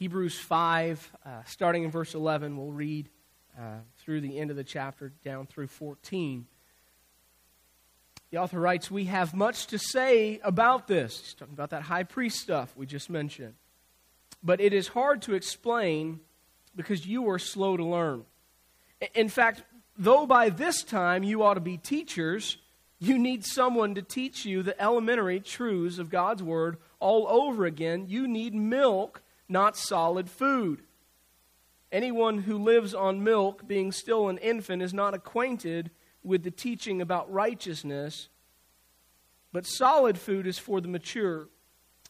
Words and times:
Hebrews 0.00 0.38
5, 0.38 1.12
uh, 1.26 1.28
starting 1.44 1.82
in 1.84 1.90
verse 1.90 2.14
11, 2.14 2.56
we'll 2.56 2.72
read 2.72 3.10
uh, 3.54 3.80
through 3.98 4.22
the 4.22 4.38
end 4.38 4.50
of 4.50 4.56
the 4.56 4.64
chapter 4.64 5.12
down 5.22 5.46
through 5.46 5.66
14. 5.66 6.46
The 8.30 8.38
author 8.38 8.58
writes, 8.58 8.90
We 8.90 9.04
have 9.04 9.34
much 9.34 9.66
to 9.66 9.78
say 9.78 10.40
about 10.42 10.88
this. 10.88 11.20
He's 11.20 11.34
talking 11.34 11.52
about 11.52 11.68
that 11.68 11.82
high 11.82 12.04
priest 12.04 12.38
stuff 12.38 12.74
we 12.78 12.86
just 12.86 13.10
mentioned. 13.10 13.52
But 14.42 14.62
it 14.62 14.72
is 14.72 14.88
hard 14.88 15.20
to 15.22 15.34
explain 15.34 16.20
because 16.74 17.06
you 17.06 17.28
are 17.28 17.38
slow 17.38 17.76
to 17.76 17.84
learn. 17.84 18.24
In 19.14 19.28
fact, 19.28 19.64
though 19.98 20.24
by 20.24 20.48
this 20.48 20.82
time 20.82 21.24
you 21.24 21.42
ought 21.42 21.54
to 21.54 21.60
be 21.60 21.76
teachers, 21.76 22.56
you 23.00 23.18
need 23.18 23.44
someone 23.44 23.94
to 23.96 24.02
teach 24.02 24.46
you 24.46 24.62
the 24.62 24.80
elementary 24.80 25.40
truths 25.40 25.98
of 25.98 26.08
God's 26.08 26.42
Word 26.42 26.78
all 27.00 27.28
over 27.28 27.66
again. 27.66 28.06
You 28.08 28.26
need 28.26 28.54
milk, 28.54 29.20
not 29.50 29.76
solid 29.76 30.30
food. 30.30 30.82
Anyone 31.92 32.38
who 32.42 32.56
lives 32.56 32.94
on 32.94 33.24
milk, 33.24 33.66
being 33.66 33.90
still 33.90 34.28
an 34.28 34.38
infant, 34.38 34.82
is 34.82 34.94
not 34.94 35.14
acquainted 35.14 35.90
with 36.22 36.42
the 36.44 36.50
teaching 36.50 37.00
about 37.00 37.32
righteousness, 37.32 38.28
but 39.52 39.66
solid 39.66 40.18
food 40.18 40.46
is 40.46 40.58
for 40.58 40.80
the 40.80 40.88
mature, 40.88 41.48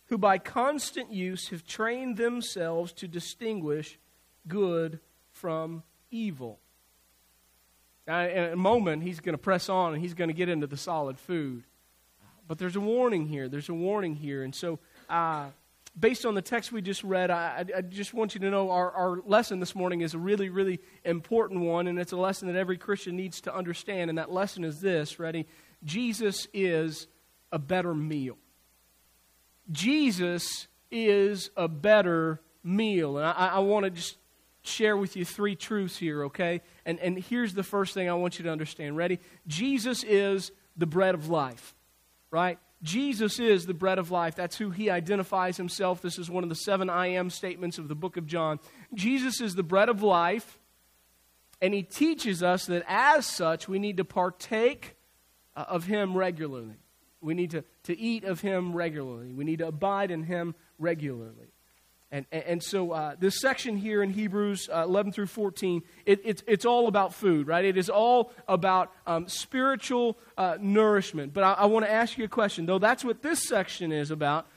who 0.07 0.19
by 0.19 0.39
constant 0.39 1.13
use 1.13 1.49
have 1.49 1.67
trained 1.67 2.17
themselves 2.17 2.93
to 2.93 3.09
distinguish 3.09 3.99
good 4.47 5.01
from 5.31 5.83
evil. 6.11 6.59
Now, 8.07 8.27
in 8.27 8.53
a 8.53 8.57
moment, 8.57 9.03
he's 9.03 9.21
going 9.21 9.35
to 9.35 9.39
press 9.39 9.69
on 9.69 9.95
and 9.95 10.03
he's 10.03 10.15
going 10.15 10.29
to 10.29 10.35
get 10.35 10.49
into 10.49 10.67
the 10.67 10.77
solid 10.77 11.19
food. 11.19 11.65
But 12.49 12.59
there's 12.59 12.77
a 12.77 12.81
warning 12.81 13.27
here. 13.27 13.49
There's 13.49 13.69
a 13.69 13.75
warning 13.75 14.17
here. 14.17 14.43
And 14.43 14.55
so, 14.55 14.81
uh, 15.09 15.47
based 16.01 16.25
on 16.25 16.35
the 16.35 16.43
text 16.43 16.73
we 16.73 16.81
just 16.81 17.05
read, 17.05 17.31
I, 17.31 17.65
I, 17.77 17.81
just 17.83 18.15
want 18.15 18.35
you 18.35 18.41
to 18.41 18.51
know 18.51 18.71
our, 18.71 18.91
our 18.93 19.19
lesson 19.27 19.61
this 19.61 19.75
morning 19.75 20.01
is 20.01 20.15
a 20.15 20.19
really, 20.19 20.49
really 20.49 20.81
important 21.05 21.61
one, 21.61 21.87
and 21.87 21.99
it's 21.99 22.13
a 22.13 22.17
lesson 22.17 22.49
that 22.49 22.57
every 22.57 22.79
Christian 22.79 23.17
needs 23.17 23.41
to 23.43 23.55
understand. 23.55 24.09
And 24.09 24.19
that 24.19 24.33
lesson 24.33 24.65
is 24.65 24.81
this 24.81 25.19
ready? 25.19 25.47
Jesus 25.85 26.49
is 26.55 27.07
a 27.53 27.59
better 27.59 27.95
meal. 27.95 28.39
Jesus 29.71 30.69
is 30.91 31.51
a 31.57 31.69
better 31.69 32.41
meal. 32.65 33.19
And 33.19 33.27
I, 33.27 33.33
I 33.33 33.59
want 33.59 33.85
to 33.85 33.91
just 33.91 34.17
share 34.63 34.97
with 34.97 35.17
you 35.17 35.25
three 35.25 35.57
truths 35.57 35.97
here, 35.97 36.25
okay? 36.25 36.61
And, 36.85 36.99
and 37.01 37.19
here's 37.19 37.55
the 37.55 37.63
first 37.63 37.95
thing 37.95 38.09
I 38.09 38.15
want 38.15 38.39
you 38.39 38.45
to 38.45 38.51
understand. 38.51 38.97
Ready? 38.97 39.19
Jesus 39.47 40.05
is 40.05 40.53
the 40.77 40.87
bread 40.87 41.15
of 41.15 41.29
life, 41.29 41.75
right? 42.31 42.59
Jesus 42.83 43.39
is 43.39 43.67
the 43.67 43.75
bread 43.75 43.99
of 43.99 44.11
life. 44.11 44.35
That's 44.35 44.57
who 44.57 44.71
he 44.71 44.89
identifies 44.89 45.57
himself. 45.57 46.01
This 46.01 46.19
is 46.19 46.31
one 46.31 46.43
of 46.43 46.49
the 46.49 46.55
seven 46.55 46.89
I 46.89 47.09
am 47.09 47.29
statements 47.29 47.79
of 47.79 47.89
the 47.89 47.95
book 47.95 48.17
of 48.17 48.27
John. 48.27 48.59
Jesus 48.95 49.41
is 49.41 49.55
the 49.55 49.63
bread 49.63 49.89
of 49.89 50.03
life, 50.03 50.59
and 51.61 51.75
he 51.75 51.83
teaches 51.83 52.43
us 52.43 52.67
that 52.67 52.83
as 52.89 53.27
such, 53.27 53.69
we 53.69 53.79
need 53.79 53.99
to 53.99 54.05
partake 54.05 54.97
uh, 55.55 55.65
of 55.69 55.85
him 55.85 56.17
regularly. 56.17 56.77
We 57.21 57.35
need 57.35 57.51
to, 57.51 57.65
to 57.85 57.99
eat 57.99 58.25
of 58.25 58.41
him 58.41 58.75
regularly. 58.75 59.35
We 59.35 59.45
need 59.45 59.59
to 59.59 59.67
abide 59.67 60.11
in 60.11 60.23
him 60.23 60.55
regularly. 60.79 61.53
And, 62.13 62.27
and, 62.33 62.61
so 62.61 62.91
uh, 62.91 63.15
this 63.21 63.41
section 63.41 63.77
here 63.77 64.03
in 64.03 64.11
Hebrews 64.11 64.69
uh, 64.73 64.83
11 64.83 65.13
through 65.13 65.29
14, 65.29 65.85
it, 66.07 66.21
it's, 66.25 66.43
it's 66.49 66.65
all 66.65 66.89
about 66.89 67.15
food, 67.15 67.47
right? 67.47 67.65
It 67.65 67.77
is 67.77 67.89
all 67.89 68.33
about 68.49 68.93
um, 69.07 69.29
spiritual 69.29 70.19
uh, 70.37 70.57
nourishment. 70.61 71.33
But 71.33 71.45
I, 71.45 71.53
I 71.53 71.67
want 71.67 71.85
to 71.85 71.91
ask 71.91 72.19
you 72.19 72.25
a 72.25 72.29
question, 72.29 72.67
though 72.67 72.81
that's 72.81 73.05
what 73.05 73.23
this 73.23 73.47
section 73.47 73.93
is 73.93 74.11
about. 74.11 74.49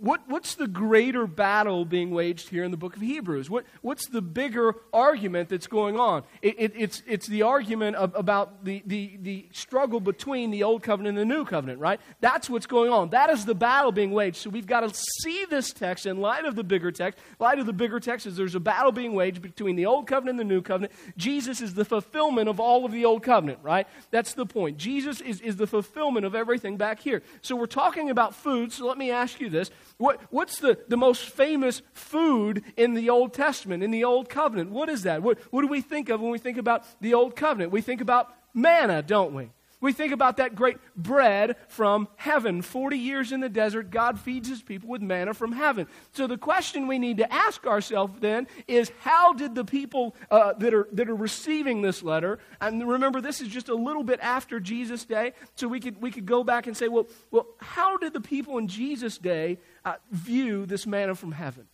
What, 0.00 0.20
what's 0.28 0.54
the 0.54 0.68
greater 0.68 1.26
battle 1.26 1.84
being 1.84 2.12
waged 2.12 2.50
here 2.50 2.62
in 2.62 2.70
the 2.70 2.76
book 2.76 2.94
of 2.94 3.02
Hebrews? 3.02 3.50
What, 3.50 3.64
what's 3.82 4.06
the 4.06 4.22
bigger 4.22 4.76
argument 4.92 5.48
that's 5.48 5.66
going 5.66 5.98
on? 5.98 6.22
It, 6.40 6.54
it, 6.56 6.72
it's, 6.76 7.02
it's 7.04 7.26
the 7.26 7.42
argument 7.42 7.96
of, 7.96 8.14
about 8.14 8.64
the, 8.64 8.80
the, 8.86 9.18
the 9.20 9.48
struggle 9.50 9.98
between 9.98 10.52
the 10.52 10.62
old 10.62 10.84
covenant 10.84 11.18
and 11.18 11.28
the 11.28 11.34
new 11.34 11.44
covenant, 11.44 11.80
right? 11.80 12.00
That's 12.20 12.48
what's 12.48 12.66
going 12.66 12.92
on. 12.92 13.10
That 13.10 13.28
is 13.30 13.44
the 13.44 13.56
battle 13.56 13.90
being 13.90 14.12
waged. 14.12 14.36
So 14.36 14.50
we've 14.50 14.68
got 14.68 14.80
to 14.80 14.94
see 14.94 15.44
this 15.46 15.72
text 15.72 16.06
in 16.06 16.20
light 16.20 16.44
of 16.44 16.54
the 16.54 16.62
bigger 16.62 16.92
text. 16.92 17.18
light 17.40 17.58
of 17.58 17.66
the 17.66 17.72
bigger 17.72 17.98
text 17.98 18.24
is 18.24 18.36
there's 18.36 18.54
a 18.54 18.60
battle 18.60 18.92
being 18.92 19.14
waged 19.14 19.42
between 19.42 19.74
the 19.74 19.86
old 19.86 20.06
covenant 20.06 20.38
and 20.40 20.48
the 20.48 20.54
new 20.54 20.62
covenant. 20.62 20.92
Jesus 21.16 21.60
is 21.60 21.74
the 21.74 21.84
fulfillment 21.84 22.48
of 22.48 22.60
all 22.60 22.84
of 22.84 22.92
the 22.92 23.04
old 23.04 23.24
covenant, 23.24 23.58
right? 23.64 23.88
That's 24.12 24.34
the 24.34 24.46
point. 24.46 24.78
Jesus 24.78 25.20
is, 25.20 25.40
is 25.40 25.56
the 25.56 25.66
fulfillment 25.66 26.24
of 26.24 26.36
everything 26.36 26.76
back 26.76 27.00
here. 27.00 27.20
So 27.42 27.56
we're 27.56 27.66
talking 27.66 28.10
about 28.10 28.36
food, 28.36 28.72
so 28.72 28.86
let 28.86 28.96
me 28.96 29.10
ask 29.10 29.40
you 29.40 29.50
this. 29.50 29.72
What, 29.98 30.20
what's 30.30 30.60
the, 30.60 30.78
the 30.88 30.96
most 30.96 31.24
famous 31.24 31.82
food 31.92 32.62
in 32.76 32.94
the 32.94 33.10
Old 33.10 33.34
Testament, 33.34 33.82
in 33.82 33.90
the 33.90 34.04
Old 34.04 34.28
Covenant? 34.28 34.70
What 34.70 34.88
is 34.88 35.02
that? 35.02 35.22
What, 35.22 35.38
what 35.50 35.62
do 35.62 35.66
we 35.66 35.80
think 35.80 36.08
of 36.08 36.20
when 36.20 36.30
we 36.30 36.38
think 36.38 36.56
about 36.56 36.84
the 37.00 37.14
Old 37.14 37.34
Covenant? 37.34 37.72
We 37.72 37.80
think 37.80 38.00
about 38.00 38.32
manna, 38.54 39.02
don't 39.02 39.34
we? 39.34 39.50
We 39.80 39.92
think 39.92 40.12
about 40.12 40.38
that 40.38 40.56
great 40.56 40.78
bread 40.96 41.56
from 41.68 42.08
heaven. 42.16 42.62
40 42.62 42.98
years 42.98 43.30
in 43.30 43.40
the 43.40 43.48
desert, 43.48 43.90
God 43.90 44.18
feeds 44.18 44.48
his 44.48 44.60
people 44.60 44.88
with 44.88 45.02
manna 45.02 45.34
from 45.34 45.52
heaven. 45.52 45.86
So 46.12 46.26
the 46.26 46.36
question 46.36 46.88
we 46.88 46.98
need 46.98 47.18
to 47.18 47.32
ask 47.32 47.64
ourselves 47.64 48.14
then 48.20 48.48
is 48.66 48.90
how 49.00 49.34
did 49.34 49.54
the 49.54 49.64
people 49.64 50.16
uh, 50.30 50.54
that, 50.54 50.74
are, 50.74 50.88
that 50.92 51.08
are 51.08 51.14
receiving 51.14 51.82
this 51.82 52.02
letter, 52.02 52.40
and 52.60 52.88
remember 52.88 53.20
this 53.20 53.40
is 53.40 53.48
just 53.48 53.68
a 53.68 53.74
little 53.74 54.02
bit 54.02 54.18
after 54.20 54.58
Jesus' 54.58 55.04
day, 55.04 55.32
so 55.54 55.68
we 55.68 55.78
could, 55.78 56.02
we 56.02 56.10
could 56.10 56.26
go 56.26 56.42
back 56.42 56.66
and 56.66 56.76
say, 56.76 56.88
well, 56.88 57.06
well, 57.30 57.46
how 57.58 57.96
did 57.98 58.12
the 58.12 58.20
people 58.20 58.58
in 58.58 58.66
Jesus' 58.66 59.16
day 59.16 59.58
uh, 59.84 59.94
view 60.10 60.66
this 60.66 60.86
manna 60.86 61.14
from 61.14 61.32
heaven? 61.32 61.68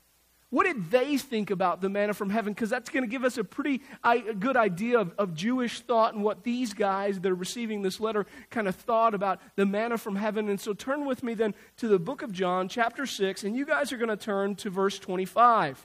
What 0.54 0.66
did 0.66 0.88
they 0.88 1.16
think 1.16 1.50
about 1.50 1.80
the 1.80 1.88
manna 1.88 2.14
from 2.14 2.30
heaven? 2.30 2.52
Because 2.52 2.70
that's 2.70 2.88
going 2.88 3.02
to 3.02 3.10
give 3.10 3.24
us 3.24 3.38
a 3.38 3.42
pretty 3.42 3.82
I, 4.04 4.18
a 4.18 4.34
good 4.34 4.56
idea 4.56 5.00
of, 5.00 5.12
of 5.18 5.34
Jewish 5.34 5.80
thought 5.80 6.14
and 6.14 6.22
what 6.22 6.44
these 6.44 6.74
guys 6.74 7.18
that 7.18 7.28
are 7.28 7.34
receiving 7.34 7.82
this 7.82 7.98
letter 7.98 8.24
kind 8.50 8.68
of 8.68 8.76
thought 8.76 9.14
about 9.14 9.40
the 9.56 9.66
manna 9.66 9.98
from 9.98 10.14
heaven. 10.14 10.48
And 10.48 10.60
so 10.60 10.72
turn 10.72 11.06
with 11.06 11.24
me 11.24 11.34
then 11.34 11.56
to 11.78 11.88
the 11.88 11.98
book 11.98 12.22
of 12.22 12.30
John, 12.30 12.68
chapter 12.68 13.04
6, 13.04 13.42
and 13.42 13.56
you 13.56 13.66
guys 13.66 13.92
are 13.92 13.96
going 13.96 14.10
to 14.10 14.16
turn 14.16 14.54
to 14.54 14.70
verse 14.70 14.96
25. 15.00 15.84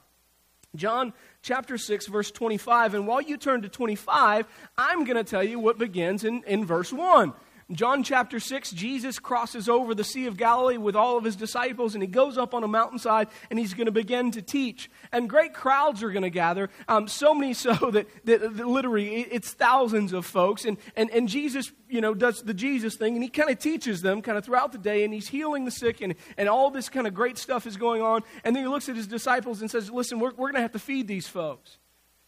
John 0.76 1.14
chapter 1.42 1.80
6, 1.80 2.06
verse 2.06 2.30
25. 2.30 2.94
And 2.94 3.08
while 3.08 3.22
you 3.22 3.38
turn 3.38 3.64
to 3.64 3.70
25, 3.70 4.46
I'm 4.78 5.04
going 5.04 5.18
to 5.18 5.24
tell 5.24 5.44
you 5.44 5.58
what 5.58 5.80
begins 5.80 6.24
in, 6.24 6.44
in 6.44 6.64
verse 6.64 6.94
1. 6.94 7.34
John 7.72 8.02
chapter 8.02 8.40
6, 8.40 8.72
Jesus 8.72 9.20
crosses 9.20 9.70
over 9.70 9.94
the 9.94 10.04
Sea 10.04 10.26
of 10.26 10.38
Galilee 10.38 10.78
with 10.78 10.96
all 10.96 11.18
of 11.18 11.24
his 11.24 11.36
disciples, 11.36 11.94
and 11.94 12.02
he 12.02 12.08
goes 12.08 12.36
up 12.36 12.56
on 12.56 12.64
a 12.64 12.68
mountainside 12.68 13.28
and 13.52 13.60
he's 13.60 13.76
going 13.76 13.86
to 13.86 13.92
begin 13.92 14.32
to 14.32 14.42
teach. 14.42 14.90
And 15.12 15.30
great 15.30 15.54
crowds 15.54 16.02
are 16.02 16.10
going 16.10 16.24
to 16.24 16.32
gather, 16.32 16.72
um, 16.88 17.08
so 17.08 17.36
many 17.36 17.54
so 17.54 17.74
that, 17.92 18.08
that, 18.26 18.58
that, 18.58 18.68
literally 18.68 19.22
it's 19.22 19.54
thousands 19.54 20.14
of 20.14 20.26
folks. 20.26 20.66
And, 20.66 20.78
and, 20.96 21.12
and 21.12 21.30
Jesus, 21.30 21.72
you 21.88 22.02
know, 22.02 22.16
does 22.16 22.42
the 22.42 22.56
Jesus 22.56 22.96
thing, 22.96 23.14
and 23.14 23.24
he 23.24 23.30
kind 23.30 23.52
of 23.52 23.60
teaches 23.60 24.02
them 24.02 24.24
kind 24.24 24.38
of 24.38 24.44
throughout 24.44 24.72
the 24.72 24.80
day, 24.80 25.04
and 25.04 25.14
he's 25.14 25.28
healing 25.28 25.66
the 25.66 25.72
sick, 25.72 26.02
and, 26.02 26.16
and 26.38 26.50
all 26.50 26.72
this 26.72 26.90
kind 26.90 27.06
of 27.06 27.14
great 27.14 27.38
stuff 27.38 27.68
is 27.68 27.78
going 27.78 28.02
on. 28.02 28.24
And 28.44 28.56
then 28.56 28.64
he 28.64 28.70
looks 28.70 28.90
at 28.90 28.96
his 28.96 29.08
disciples 29.08 29.62
and 29.62 29.70
says, 29.70 29.92
Listen, 29.92 30.20
we're, 30.20 30.32
we're 30.32 30.48
going 30.48 30.56
to 30.56 30.62
have 30.62 30.72
to 30.72 30.80
feed 30.80 31.08
these 31.08 31.28
folks. 31.28 31.78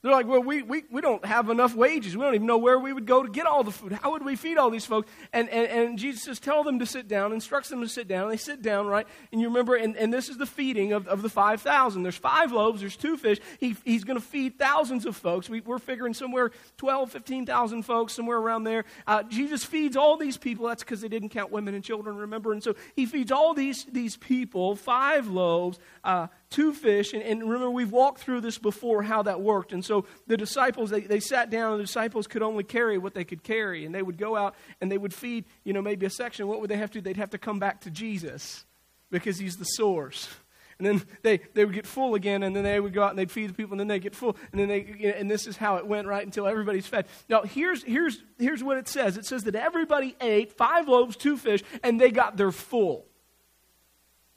They're 0.02 0.12
like, 0.12 0.26
well, 0.26 0.42
we, 0.42 0.64
we, 0.64 0.84
we 0.90 1.00
don't 1.00 1.24
have 1.24 1.52
enough 1.52 1.76
wages. 1.76 2.18
We 2.18 2.24
don't 2.24 2.34
even 2.34 2.48
know 2.48 2.58
where 2.58 2.80
we 2.80 2.92
would 2.92 3.06
go 3.06 3.22
to 3.22 3.30
get 3.30 3.46
all 3.46 3.64
the 3.64 3.72
food. 3.72 3.92
How 3.92 4.12
would 4.14 4.26
we 4.26 4.36
feed 4.36 4.58
all 4.58 4.72
these 4.72 4.86
folks? 4.86 5.12
And, 5.32 5.48
and, 5.50 5.68
and 5.68 6.00
Jesus 6.00 6.24
says, 6.24 6.40
tell 6.40 6.64
them 6.64 6.80
to 6.80 6.88
sit 6.88 7.08
down, 7.08 7.34
instructs 7.34 7.70
them 7.70 7.82
to 7.82 7.88
sit 7.88 8.08
down. 8.08 8.24
And 8.24 8.32
they 8.32 8.38
sit 8.38 8.64
down, 8.64 8.88
right? 8.88 9.06
And 9.32 9.40
you 9.40 9.48
remember, 9.50 9.76
and, 9.76 9.96
and 9.96 10.12
this 10.12 10.28
is 10.28 10.38
the 10.38 10.48
feeding 10.48 10.92
of, 10.94 11.08
of 11.08 11.22
the 11.22 11.30
5,000. 11.30 12.02
There's 12.02 12.18
five 12.18 12.52
loaves, 12.52 12.82
there's 12.82 12.96
two 12.96 13.16
fish. 13.16 13.38
He, 13.60 13.76
he's 13.86 14.04
going 14.04 14.20
to 14.20 14.26
feed 14.26 14.58
thousands 14.58 15.06
of 15.06 15.16
folks. 15.16 15.50
We, 15.50 15.62
are 15.70 15.78
figuring 15.78 16.16
somewhere 16.16 16.50
12, 16.78 17.12
15,000 17.12 17.84
folks, 17.84 18.14
somewhere 18.14 18.40
around 18.40 18.64
there. 18.64 18.86
Uh, 19.06 19.22
Jesus 19.22 19.64
feeds 19.64 19.96
all 19.96 20.18
these 20.18 20.36
people. 20.36 20.66
That's 20.66 20.84
because 20.84 21.02
they 21.02 21.10
didn't 21.10 21.30
count 21.30 21.52
women 21.52 21.76
and 21.76 21.84
children, 21.84 22.18
remember? 22.18 22.54
And 22.54 22.64
so 22.64 22.74
he 22.96 23.06
feeds 23.06 23.32
all 23.32 23.54
these, 23.54 23.86
these 23.86 24.18
people, 24.18 24.76
five 24.76 25.28
loaves, 25.28 25.78
uh, 26.04 26.26
two 26.52 26.74
fish. 26.74 27.14
And, 27.14 27.24
and, 27.24 27.42
remember, 27.42 27.72
we've 27.72 27.92
walked 27.92 28.20
through 28.20 28.42
this 28.42 28.60
before, 28.60 29.02
how 29.02 29.24
that 29.24 29.42
worked. 29.42 29.74
And 29.74 29.84
so 29.84 30.06
the 30.28 30.38
disciples, 30.38 30.92
they, 30.92 31.02
they 31.02 31.20
sat 31.20 31.50
down, 31.50 31.78
the 31.78 31.84
disciples 31.84 32.28
could 32.28 32.44
only 32.44 32.64
carry 32.64 33.00
what 33.00 33.16
they 33.16 33.24
could 33.24 33.42
carry. 33.42 33.86
And 33.86 33.96
they 33.96 34.04
would 34.04 34.18
go 34.18 34.36
out 34.36 34.56
and 34.80 34.92
they 34.92 34.98
would 34.98 35.14
feed, 35.14 35.46
you 35.64 35.74
know, 35.74 35.82
maybe 35.82 36.06
a 36.06 36.10
section. 36.10 36.48
What 36.48 36.62
would 36.62 36.70
they 36.70 36.78
have 36.78 36.92
to 36.92 37.00
do? 37.00 37.02
They'd 37.02 37.18
have 37.18 37.32
to 37.32 37.40
come 37.40 37.58
back 37.58 37.82
to 37.82 37.90
Jesus 37.90 38.66
because 39.10 39.40
he's 39.40 39.58
the 39.58 39.66
source. 39.66 40.30
And 40.78 40.88
then 40.88 41.08
they, 41.22 41.42
they 41.54 41.64
would 41.64 41.76
get 41.76 41.86
full 41.86 42.16
again, 42.16 42.42
and 42.42 42.56
then 42.56 42.64
they 42.64 42.80
would 42.80 42.92
go 42.92 43.04
out 43.04 43.12
and 43.12 43.20
they'd 43.20 43.30
feed 43.30 43.52
the 43.52 43.54
people, 43.54 43.74
and 43.74 43.80
then 43.80 43.88
they 43.88 44.00
get 44.00 44.16
full, 44.16 44.36
and 44.52 44.60
then 44.60 44.68
they 44.68 44.96
you 44.98 45.10
know, 45.10 45.14
and 45.16 45.30
this 45.30 45.46
is 45.46 45.56
how 45.56 45.76
it 45.76 45.86
went 45.86 46.08
right 46.08 46.26
until 46.26 46.48
everybody's 46.48 46.88
fed. 46.88 47.06
Now 47.30 47.44
here's 47.44 47.84
here's 47.84 48.24
here's 48.40 48.64
what 48.64 48.80
it 48.80 48.88
says. 48.88 49.16
It 49.16 49.28
says 49.28 49.44
that 49.44 49.54
everybody 49.54 50.16
ate 50.20 50.54
five 50.54 50.88
loaves, 50.88 51.16
two 51.16 51.38
fish, 51.38 51.62
and 51.84 52.02
they 52.02 52.10
got 52.10 52.36
their 52.36 52.52
full. 52.52 53.06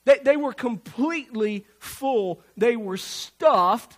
They, 0.05 0.19
they 0.23 0.37
were 0.37 0.53
completely 0.53 1.67
full. 1.79 2.43
They 2.56 2.77
were 2.77 2.97
stuffed. 2.97 3.97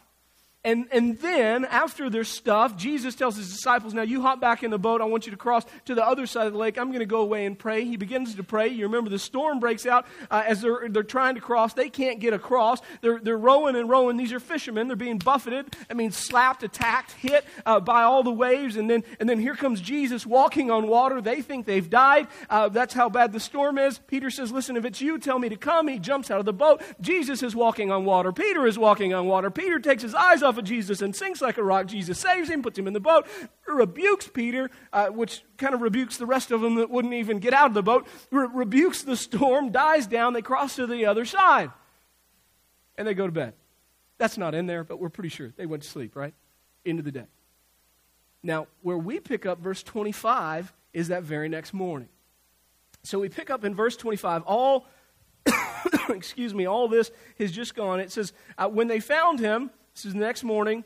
And, 0.67 0.89
and 0.91 1.17
then, 1.19 1.65
after 1.65 2.11
their 2.11 2.25
stuff, 2.25 2.77
Jesus 2.77 3.15
tells 3.15 3.37
his 3.37 3.49
disciples, 3.49 3.95
Now 3.95 4.03
you 4.03 4.21
hop 4.21 4.41
back 4.41 4.65
in 4.65 4.73
the 4.73 4.81
boat. 4.81 5.01
I 5.01 5.05
want 5.05 5.25
you 5.25 5.31
to 5.31 5.37
cross 5.37 5.63
to 5.85 5.95
the 5.95 6.05
other 6.05 6.27
side 6.27 6.49
of 6.49 6.55
the 6.55 6.59
lake. 6.59 6.77
I'm 6.77 6.89
going 6.89 6.99
to 6.99 7.07
go 7.07 7.21
away 7.21 7.47
and 7.47 7.57
pray. 7.57 7.85
He 7.85 7.97
begins 7.97 8.35
to 8.35 8.43
pray. 8.43 8.67
You 8.67 8.87
remember 8.87 9.09
the 9.09 9.21
storm 9.21 9.61
breaks 9.61 9.87
out 9.87 10.07
uh, 10.29 10.43
as 10.45 10.63
they're, 10.63 10.89
they're 10.89 11.05
trying 11.05 11.37
to 11.37 11.41
cross. 11.41 11.75
They 11.75 11.89
can't 11.89 12.19
get 12.19 12.35
across. 12.35 12.81
They're, 13.01 13.21
they're 13.21 13.39
rowing 13.39 13.77
and 13.77 13.89
rowing. 13.89 14.17
These 14.17 14.33
are 14.33 14.41
fishermen. 14.41 14.89
They're 14.89 14.97
being 14.97 15.19
buffeted. 15.19 15.77
I 15.89 15.95
mean, 15.95 16.11
slapped, 16.11 16.65
attacked, 16.65 17.13
hit 17.13 17.45
uh, 17.65 17.79
by 17.79 18.03
all 18.03 18.25
the 18.25 18.33
waves. 18.33 18.77
And 18.77 18.91
then, 18.91 19.05
and 19.21 19.29
then 19.29 19.39
here 19.39 19.55
comes 19.55 19.81
Jesus 19.81 20.27
walking 20.27 20.73
on 20.73 20.89
water. 20.89 21.21
They 21.21 21.43
think 21.43 21.67
they've 21.67 21.89
died. 21.89 22.27
Uh, 22.51 22.71
that's 22.71 22.93
how 22.93 23.09
bad 23.09 23.33
the 23.33 23.39
storm 23.39 23.79
is. 23.79 23.99
Peter 24.09 24.31
says, 24.31 24.51
Listen, 24.51 24.77
if 24.77 24.85
it's 24.85 25.01
you, 25.01 25.21
tell 25.21 25.39
me 25.39 25.49
to 25.49 25.57
come. 25.57 25.87
He 25.87 26.01
jumps 26.01 26.29
out 26.29 26.41
of 26.41 26.45
the 26.45 26.53
boat. 26.53 26.83
Jesus 27.01 27.45
is 27.45 27.55
walking 27.55 27.93
on 27.93 28.05
water. 28.05 28.33
Peter 28.33 28.67
is 28.67 28.77
walking 28.77 29.15
on 29.15 29.29
water. 29.29 29.49
Peter 29.49 29.79
takes 29.79 30.03
his 30.03 30.13
eyes 30.13 30.43
off 30.43 30.56
of 30.59 30.65
Jesus 30.65 31.03
and 31.03 31.15
sinks 31.15 31.41
like 31.41 31.59
a 31.59 31.63
rock. 31.63 31.87
Jesus 31.87 32.19
saves 32.19 32.49
him, 32.49 32.63
puts 32.63 32.79
him 32.79 32.87
in 32.87 32.93
the 32.93 33.01
boat, 33.01 33.27
rebukes 33.67 34.29
Peter, 34.29 34.71
uh, 34.93 35.09
which 35.09 35.45
kind 35.59 35.75
of 35.75 35.83
rebukes 35.83 36.17
the 36.17 36.27
rest 36.27 36.51
of 36.51 36.61
them 36.61 36.77
that 36.77 36.91
wouldn't 36.91 37.15
even 37.15 37.39
get 37.39 37.55
out 37.55 37.69
of 37.69 37.75
the 37.75 37.83
boat, 37.83 38.07
re- 38.31 38.49
rebukes 38.53 39.03
the 39.03 39.17
storm, 39.17 39.71
dies 39.71 40.07
down. 40.07 40.33
They 40.33 40.43
cross 40.43 40.77
to 40.77 40.87
the 40.87 41.07
other 41.07 41.25
side. 41.25 41.71
And 42.97 43.07
they 43.07 43.15
go 43.15 43.27
to 43.27 43.33
bed. 43.33 43.55
That's 44.19 44.39
not 44.39 44.55
in 44.55 44.67
there, 44.67 44.85
but 44.85 44.99
we're 44.99 45.11
pretty 45.11 45.29
sure 45.29 45.53
they 45.57 45.67
went 45.67 45.83
to 45.83 45.89
sleep, 45.89 46.17
right? 46.17 46.35
Into 46.85 47.03
the 47.03 47.13
day. 47.13 47.27
Now, 48.43 48.69
where 48.83 48.97
we 48.97 49.21
pick 49.21 49.45
up 49.45 49.61
verse 49.61 49.83
25 49.83 50.73
is 50.93 51.09
that 51.09 51.23
very 51.25 51.49
next 51.49 51.75
morning. 51.75 52.09
So 53.03 53.19
we 53.19 53.29
pick 53.29 53.51
up 53.51 53.65
in 53.65 53.75
verse 53.75 53.97
25, 53.97 54.43
all, 54.43 54.87
excuse 56.09 56.55
me, 56.55 56.67
all 56.67 56.89
this 56.89 57.11
has 57.39 57.53
just 57.53 57.75
gone. 57.75 58.01
It 58.01 58.11
says, 58.11 58.33
uh, 58.57 58.69
when 58.69 58.89
they 58.89 59.01
found 59.01 59.39
him, 59.39 59.71
this 59.97 60.05
is 60.05 60.13
the 60.13 60.19
next 60.19 60.45
morning. 60.45 60.85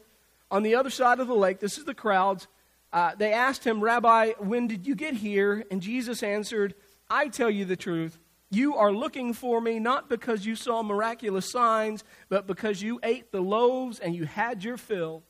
On 0.52 0.62
the 0.62 0.76
other 0.76 0.88
side 0.88 1.18
of 1.18 1.26
the 1.26 1.34
lake, 1.34 1.58
this 1.58 1.78
is 1.78 1.84
the 1.84 1.94
crowds. 1.94 2.46
Uh, 2.92 3.12
they 3.18 3.32
asked 3.32 3.66
him, 3.66 3.82
Rabbi, 3.82 4.34
when 4.38 4.68
did 4.68 4.86
you 4.86 4.94
get 4.94 5.14
here? 5.14 5.64
And 5.68 5.82
Jesus 5.82 6.22
answered, 6.22 6.76
I 7.10 7.26
tell 7.26 7.50
you 7.50 7.64
the 7.64 7.74
truth. 7.74 8.20
You 8.52 8.76
are 8.76 8.92
looking 8.92 9.32
for 9.32 9.60
me 9.60 9.80
not 9.80 10.08
because 10.08 10.46
you 10.46 10.54
saw 10.54 10.84
miraculous 10.84 11.50
signs, 11.50 12.04
but 12.28 12.46
because 12.46 12.82
you 12.82 13.00
ate 13.02 13.32
the 13.32 13.40
loaves 13.40 13.98
and 13.98 14.14
you 14.14 14.26
had 14.26 14.62
your 14.62 14.76
fill. 14.76 15.24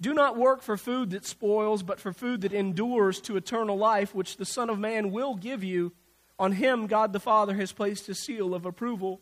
Do 0.00 0.14
not 0.14 0.36
work 0.36 0.60
for 0.60 0.76
food 0.76 1.10
that 1.10 1.24
spoils, 1.24 1.84
but 1.84 2.00
for 2.00 2.12
food 2.12 2.40
that 2.40 2.52
endures 2.52 3.20
to 3.20 3.36
eternal 3.36 3.76
life, 3.76 4.16
which 4.16 4.36
the 4.36 4.44
Son 4.44 4.68
of 4.68 4.80
Man 4.80 5.12
will 5.12 5.36
give 5.36 5.62
you. 5.62 5.92
On 6.40 6.50
him, 6.50 6.88
God 6.88 7.12
the 7.12 7.20
Father 7.20 7.54
has 7.54 7.70
placed 7.70 8.08
a 8.08 8.16
seal 8.16 8.52
of 8.52 8.66
approval. 8.66 9.20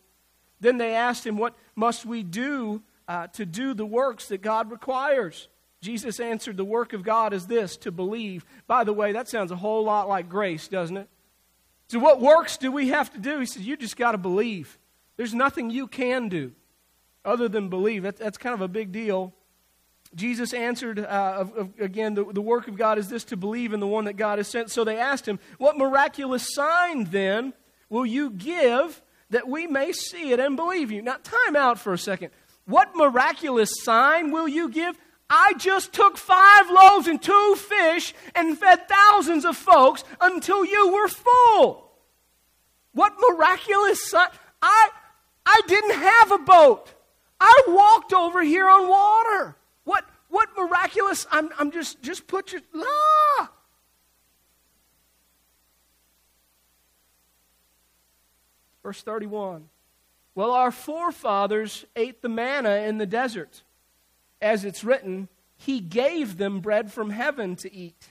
Then 0.59 0.79
they 0.79 0.95
asked 0.95 1.25
him, 1.25 1.37
What 1.37 1.55
must 1.75 2.03
we 2.03 2.23
do 2.23 2.81
uh, 3.07 3.27
to 3.27 3.45
do 3.45 3.73
the 3.73 3.85
works 3.85 4.27
that 4.27 4.41
God 4.41 4.71
requires. 4.71 5.47
Jesus 5.81 6.19
answered, 6.19 6.57
The 6.57 6.65
work 6.65 6.93
of 6.93 7.03
God 7.03 7.33
is 7.33 7.47
this, 7.47 7.75
to 7.77 7.91
believe. 7.91 8.45
By 8.67 8.83
the 8.83 8.93
way, 8.93 9.11
that 9.13 9.27
sounds 9.27 9.51
a 9.51 9.55
whole 9.55 9.83
lot 9.83 10.07
like 10.07 10.29
grace, 10.29 10.67
doesn't 10.67 10.97
it? 10.97 11.09
So, 11.87 11.99
what 11.99 12.21
works 12.21 12.57
do 12.57 12.71
we 12.71 12.89
have 12.89 13.11
to 13.13 13.19
do? 13.19 13.39
He 13.39 13.45
said, 13.45 13.63
You 13.63 13.75
just 13.75 13.97
got 13.97 14.11
to 14.13 14.17
believe. 14.17 14.77
There's 15.17 15.33
nothing 15.33 15.69
you 15.69 15.87
can 15.87 16.29
do 16.29 16.53
other 17.25 17.49
than 17.49 17.69
believe. 17.69 18.03
That, 18.03 18.17
that's 18.17 18.37
kind 18.37 18.53
of 18.53 18.61
a 18.61 18.67
big 18.67 18.91
deal. 18.91 19.33
Jesus 20.13 20.53
answered 20.53 20.99
uh, 20.99 21.35
of, 21.37 21.55
of, 21.55 21.79
again, 21.79 22.15
the, 22.15 22.25
the 22.25 22.41
work 22.41 22.67
of 22.67 22.77
God 22.77 22.97
is 22.97 23.07
this 23.07 23.23
to 23.25 23.37
believe 23.37 23.73
in 23.73 23.79
the 23.79 23.87
one 23.87 24.05
that 24.05 24.17
God 24.17 24.39
has 24.39 24.47
sent. 24.47 24.69
So 24.69 24.83
they 24.83 24.97
asked 24.97 25.27
him, 25.27 25.39
What 25.57 25.77
miraculous 25.77 26.47
sign 26.53 27.05
then 27.05 27.53
will 27.89 28.05
you 28.05 28.29
give 28.29 29.01
that 29.29 29.47
we 29.47 29.67
may 29.67 29.93
see 29.93 30.31
it 30.31 30.39
and 30.39 30.55
believe 30.55 30.91
you? 30.91 31.01
Now, 31.01 31.17
time 31.23 31.55
out 31.55 31.79
for 31.79 31.93
a 31.93 31.97
second. 31.97 32.31
What 32.65 32.95
miraculous 32.95 33.71
sign 33.83 34.31
will 34.31 34.47
you 34.47 34.69
give? 34.69 34.97
I 35.29 35.53
just 35.57 35.93
took 35.93 36.17
five 36.17 36.69
loaves 36.69 37.07
and 37.07 37.21
two 37.21 37.55
fish 37.55 38.13
and 38.35 38.57
fed 38.57 38.87
thousands 38.89 39.45
of 39.45 39.55
folks 39.55 40.03
until 40.19 40.65
you 40.65 40.91
were 40.91 41.07
full. 41.07 41.89
What 42.93 43.13
miraculous 43.29 44.09
sign? 44.09 44.27
I, 44.61 44.89
I 45.45 45.61
didn't 45.67 45.95
have 45.95 46.31
a 46.31 46.37
boat. 46.39 46.93
I 47.39 47.63
walked 47.67 48.13
over 48.13 48.43
here 48.43 48.69
on 48.69 48.89
water. 48.89 49.55
What, 49.85 50.05
what 50.29 50.49
miraculous? 50.57 51.25
I'm, 51.31 51.49
I'm 51.57 51.71
just, 51.71 52.01
just 52.01 52.27
put 52.27 52.51
your, 52.51 52.61
ah. 52.75 53.51
Verse 58.83 59.01
31. 59.01 59.69
Well, 60.33 60.51
our 60.51 60.71
forefathers 60.71 61.85
ate 61.95 62.21
the 62.21 62.29
manna 62.29 62.75
in 62.87 62.97
the 62.97 63.05
desert. 63.05 63.63
As 64.41 64.63
it's 64.63 64.83
written, 64.83 65.27
He 65.57 65.79
gave 65.79 66.37
them 66.37 66.61
bread 66.61 66.91
from 66.91 67.09
heaven 67.09 67.55
to 67.57 67.73
eat. 67.73 68.09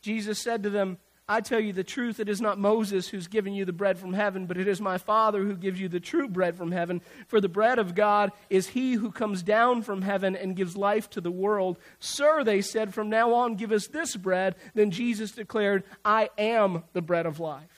Jesus 0.00 0.38
said 0.38 0.62
to 0.62 0.70
them, 0.70 0.98
I 1.26 1.40
tell 1.40 1.58
you 1.58 1.72
the 1.72 1.82
truth, 1.82 2.20
it 2.20 2.28
is 2.28 2.42
not 2.42 2.58
Moses 2.58 3.08
who's 3.08 3.28
given 3.28 3.54
you 3.54 3.64
the 3.64 3.72
bread 3.72 3.98
from 3.98 4.12
heaven, 4.12 4.44
but 4.44 4.58
it 4.58 4.68
is 4.68 4.78
my 4.78 4.98
Father 4.98 5.42
who 5.42 5.56
gives 5.56 5.80
you 5.80 5.88
the 5.88 5.98
true 5.98 6.28
bread 6.28 6.54
from 6.54 6.70
heaven. 6.70 7.00
For 7.28 7.40
the 7.40 7.48
bread 7.48 7.78
of 7.78 7.94
God 7.94 8.30
is 8.50 8.68
he 8.68 8.92
who 8.92 9.10
comes 9.10 9.42
down 9.42 9.80
from 9.80 10.02
heaven 10.02 10.36
and 10.36 10.54
gives 10.54 10.76
life 10.76 11.08
to 11.10 11.22
the 11.22 11.30
world. 11.30 11.78
Sir, 11.98 12.44
they 12.44 12.60
said, 12.60 12.92
from 12.92 13.08
now 13.08 13.32
on 13.32 13.54
give 13.54 13.72
us 13.72 13.86
this 13.86 14.16
bread. 14.16 14.54
Then 14.74 14.90
Jesus 14.90 15.30
declared, 15.30 15.84
I 16.04 16.28
am 16.36 16.84
the 16.92 17.00
bread 17.00 17.24
of 17.24 17.40
life. 17.40 17.73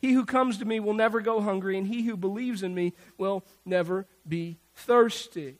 He 0.00 0.12
who 0.12 0.24
comes 0.24 0.58
to 0.58 0.64
me 0.64 0.80
will 0.80 0.94
never 0.94 1.20
go 1.20 1.40
hungry, 1.40 1.76
and 1.76 1.86
he 1.86 2.02
who 2.02 2.16
believes 2.16 2.62
in 2.62 2.74
me 2.74 2.94
will 3.18 3.44
never 3.66 4.06
be 4.26 4.58
thirsty. 4.74 5.56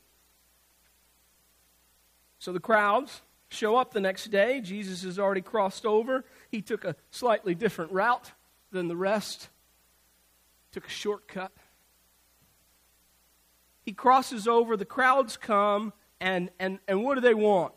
So 2.39 2.51
the 2.51 2.59
crowds 2.59 3.21
show 3.49 3.75
up 3.75 3.93
the 3.93 4.01
next 4.01 4.31
day. 4.31 4.61
Jesus 4.61 5.03
has 5.03 5.19
already 5.19 5.41
crossed 5.41 5.85
over. 5.85 6.25
He 6.49 6.61
took 6.61 6.85
a 6.85 6.95
slightly 7.11 7.53
different 7.53 7.91
route 7.91 8.31
than 8.71 8.87
the 8.87 8.95
rest, 8.95 9.49
took 10.71 10.87
a 10.87 10.89
shortcut. 10.89 11.51
He 13.83 13.93
crosses 13.93 14.47
over, 14.47 14.75
the 14.75 14.85
crowds 14.85 15.37
come, 15.37 15.93
and, 16.19 16.49
and, 16.59 16.79
and 16.87 17.03
what 17.03 17.15
do 17.15 17.21
they 17.21 17.33
want? 17.33 17.73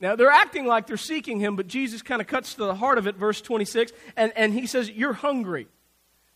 Now, 0.00 0.14
they're 0.14 0.30
acting 0.30 0.66
like 0.66 0.86
they're 0.86 0.96
seeking 0.96 1.40
him, 1.40 1.56
but 1.56 1.66
Jesus 1.66 2.02
kind 2.02 2.20
of 2.20 2.26
cuts 2.26 2.54
to 2.54 2.64
the 2.64 2.74
heart 2.74 2.98
of 2.98 3.06
it, 3.06 3.16
verse 3.16 3.40
26, 3.40 3.92
and, 4.16 4.32
and 4.36 4.54
he 4.54 4.66
says, 4.66 4.90
You're 4.90 5.12
hungry. 5.12 5.68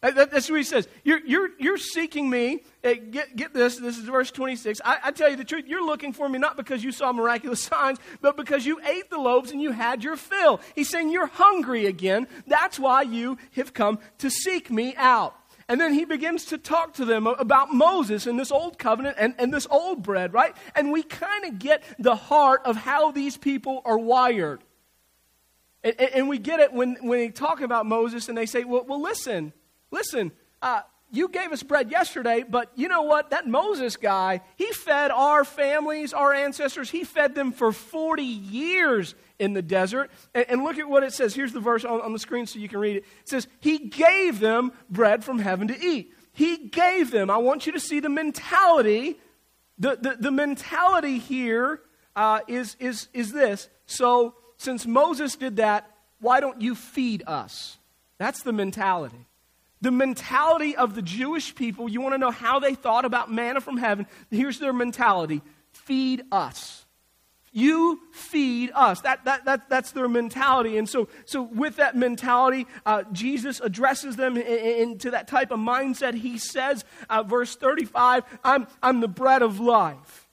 Uh, 0.02 0.10
that's 0.10 0.50
what 0.50 0.56
he 0.56 0.64
says. 0.64 0.88
You're, 1.04 1.20
you're, 1.25 1.50
you're 1.60 1.78
seeking 1.78 2.28
me. 2.28 2.64
Uh, 2.82 2.94
get, 3.10 3.37
get 3.37 3.54
this. 3.54 3.76
This 3.76 3.96
is 3.99 4.04
verse 4.04 4.32
26. 4.32 4.81
I, 4.84 4.99
I 5.04 5.10
tell 5.12 5.31
you 5.31 5.37
the 5.37 5.44
truth. 5.44 5.66
You're 5.69 5.87
looking 5.87 6.12
for 6.12 6.28
me 6.28 6.40
not 6.40 6.56
because 6.56 6.82
you 6.82 6.90
saw 6.90 7.12
miraculous 7.12 7.62
signs, 7.62 7.99
but 8.20 8.37
because 8.37 8.66
you 8.66 8.81
ate 8.84 9.10
the 9.10 9.19
loaves 9.19 9.52
and 9.52 9.62
you 9.62 9.70
had 9.70 10.02
your 10.02 10.16
fill. 10.16 10.60
He's 10.75 10.88
saying 10.88 11.10
you're 11.10 11.28
hungry 11.28 11.87
again. 11.87 12.26
That's 12.49 12.81
why 12.81 13.02
you 13.02 13.38
have 13.52 13.72
come 13.72 14.00
to 14.19 14.28
seek 14.28 14.72
me 14.72 14.96
out. 14.96 15.37
And 15.69 15.81
then 15.81 15.94
he 15.94 16.04
begins 16.04 16.46
to 16.46 16.58
talk 16.58 16.94
to 16.94 17.04
them 17.04 17.28
about 17.28 17.72
Moses 17.72 18.26
and 18.26 18.37
this 18.38 18.50
old 18.50 18.78
covenant 18.78 19.16
and, 19.20 19.34
and 19.38 19.54
this 19.54 19.69
old 19.70 20.02
bread, 20.02 20.35
right? 20.35 20.54
And 20.75 20.90
we 20.90 21.04
kind 21.04 21.44
of 21.44 21.61
get 21.61 21.85
the 22.00 22.16
heart 22.16 22.62
of 22.64 22.75
how 22.76 23.12
these 23.12 23.37
people 23.37 23.82
are 23.85 23.97
wired. 23.97 24.64
And, 25.85 26.00
and, 26.00 26.28
we 26.28 26.38
get 26.38 26.61
it 26.61 26.73
when, 26.73 26.97
when 27.00 27.18
they 27.21 27.28
talk 27.28 27.61
about 27.61 27.87
Moses 27.87 28.28
and 28.28 28.37
they 28.37 28.47
say, 28.47 28.64
well, 28.64 28.85
well 28.87 29.00
listen, 29.00 29.52
listen, 29.92 30.32
uh, 30.61 30.80
you 31.12 31.28
gave 31.28 31.52
us 31.52 31.62
bread 31.62 31.90
yesterday, 31.90 32.42
but 32.49 32.72
you 32.75 32.88
know 32.88 33.02
what? 33.02 33.30
That 33.30 33.46
Moses 33.46 33.96
guy, 33.96 34.40
he 34.56 34.72
fed 34.72 35.11
our 35.11 35.44
families, 35.44 36.14
our 36.14 36.32
ancestors, 36.32 36.90
he 36.90 37.04
fed 37.04 37.34
them 37.34 37.52
for 37.52 37.70
40 37.70 38.22
years 38.22 39.14
in 39.38 39.52
the 39.52 39.61
desert. 39.61 40.11
And, 40.34 40.46
and 40.49 40.64
look 40.64 40.78
at 40.78 40.88
what 40.88 41.02
it 41.02 41.12
says. 41.12 41.34
Here's 41.34 41.52
the 41.52 41.61
verse 41.61 41.84
on, 41.84 42.00
on 42.00 42.14
the 42.14 42.18
screen 42.18 42.46
so 42.46 42.58
you 42.58 42.68
can 42.68 42.80
read 42.80 42.96
it. 42.96 43.04
It 43.20 43.28
says, 43.28 43.46
He 43.61 43.78
gave 43.78 44.40
them 44.40 44.72
bread 44.88 45.22
from 45.22 45.38
heaven 45.38 45.68
to 45.68 45.78
eat. 45.78 46.14
He 46.32 46.68
gave 46.68 47.11
them. 47.11 47.28
I 47.28 47.37
want 47.37 47.66
you 47.66 47.72
to 47.72 47.80
see 47.80 48.00
the 48.00 48.08
mentality. 48.08 49.18
The, 49.78 49.99
the, 50.00 50.16
the 50.18 50.30
mentality 50.30 51.18
here 51.18 51.82
uh, 52.16 52.40
is 52.49 52.76
is, 52.80 53.08
is 53.12 53.32
this. 53.32 53.68
So, 53.84 54.34
since 54.56 54.87
Moses 54.87 55.37
did 55.37 55.56
that, 55.56 55.90
why 56.20 56.40
don't 56.40 56.62
you 56.62 56.75
feed 56.75 57.22
us? 57.26 57.78
That's 58.18 58.42
the 58.42 58.52
mentality. 58.52 59.26
The 59.83 59.91
mentality 59.91 60.77
of 60.77 60.95
the 60.95 61.03
Jewish 61.03 61.55
people, 61.55 61.89
you 61.89 62.01
want 62.01 62.15
to 62.15 62.19
know 62.19 62.31
how 62.31 62.61
they 62.61 62.75
thought 62.75 63.05
about 63.05 63.31
manna 63.31 63.61
from 63.61 63.77
heaven? 63.77 64.07
Here's 64.31 64.59
their 64.59 64.73
mentality 64.73 65.43
feed 65.73 66.23
us. 66.31 66.87
You 67.55 68.01
feed 68.12 68.71
us. 68.75 69.03
That, 69.03 69.25
that, 69.27 69.45
that, 69.45 69.69
that's 69.69 69.93
their 69.93 70.09
mentality. 70.09 70.79
And 70.79 70.89
so, 70.89 71.09
so 71.27 71.43
with 71.43 71.77
that 71.77 71.95
mentality, 71.95 72.67
uh, 72.87 73.03
Jesus 73.12 73.61
addresses 73.61 74.17
them 74.17 74.39
into 74.39 75.11
that 75.11 75.29
type 75.29 75.51
of 75.51 75.59
mindset. 75.59 76.15
He 76.15 76.39
says, 76.39 76.85
uh, 77.11 77.23
verse 77.23 77.55
35, 77.55 78.25
I'm, 78.43 78.67
I'm 78.83 79.01
the 79.01 79.09
bread 79.09 79.43
of 79.43 79.61
life. 79.61 80.29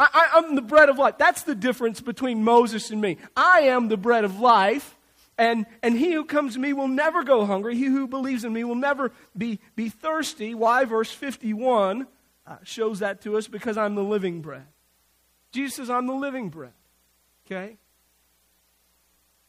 I, 0.00 0.30
I'm 0.34 0.54
the 0.56 0.62
bread 0.62 0.88
of 0.88 0.98
life. 0.98 1.18
That's 1.18 1.42
the 1.42 1.54
difference 1.54 2.00
between 2.00 2.42
Moses 2.42 2.90
and 2.90 3.00
me. 3.00 3.18
I 3.36 3.60
am 3.62 3.88
the 3.88 3.98
bread 3.98 4.24
of 4.24 4.40
life. 4.40 4.96
And, 5.40 5.64
and 5.82 5.96
he 5.96 6.12
who 6.12 6.26
comes 6.26 6.52
to 6.52 6.60
me 6.60 6.74
will 6.74 6.86
never 6.86 7.24
go 7.24 7.46
hungry. 7.46 7.74
He 7.74 7.86
who 7.86 8.06
believes 8.06 8.44
in 8.44 8.52
me 8.52 8.62
will 8.62 8.74
never 8.74 9.10
be, 9.34 9.58
be 9.74 9.88
thirsty. 9.88 10.54
Why? 10.54 10.84
Verse 10.84 11.10
51 11.10 12.06
uh, 12.46 12.56
shows 12.62 12.98
that 12.98 13.22
to 13.22 13.38
us 13.38 13.48
because 13.48 13.78
I'm 13.78 13.94
the 13.94 14.04
living 14.04 14.42
bread. 14.42 14.66
Jesus 15.50 15.76
says, 15.76 15.88
I'm 15.88 16.06
the 16.06 16.12
living 16.12 16.50
bread. 16.50 16.74
Okay? 17.46 17.78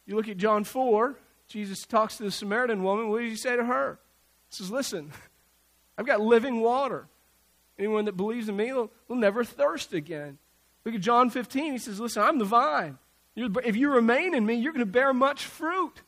You 0.05 0.15
look 0.15 0.29
at 0.29 0.37
John 0.37 0.63
4, 0.63 1.17
Jesus 1.49 1.85
talks 1.85 2.15
to 2.17 2.23
the 2.23 2.31
Samaritan 2.31 2.83
woman. 2.83 3.09
What 3.09 3.19
does 3.19 3.31
he 3.31 3.35
say 3.35 3.57
to 3.57 3.65
her? 3.65 3.99
He 4.49 4.55
says, 4.55 4.71
Listen, 4.71 5.11
I've 5.97 6.05
got 6.05 6.21
living 6.21 6.61
water. 6.61 7.09
Anyone 7.77 8.05
that 8.05 8.15
believes 8.15 8.47
in 8.47 8.55
me 8.55 8.71
will, 8.71 8.93
will 9.09 9.17
never 9.17 9.43
thirst 9.43 9.91
again. 9.91 10.37
Look 10.85 10.95
at 10.95 11.01
John 11.01 11.29
15. 11.29 11.73
He 11.73 11.77
says, 11.79 11.99
Listen, 11.99 12.23
I'm 12.23 12.39
the 12.39 12.45
vine. 12.45 12.97
If 13.35 13.75
you 13.75 13.91
remain 13.91 14.33
in 14.33 14.45
me, 14.45 14.55
you're 14.55 14.73
going 14.73 14.85
to 14.85 14.91
bear 14.91 15.13
much 15.13 15.45
fruit. 15.45 16.01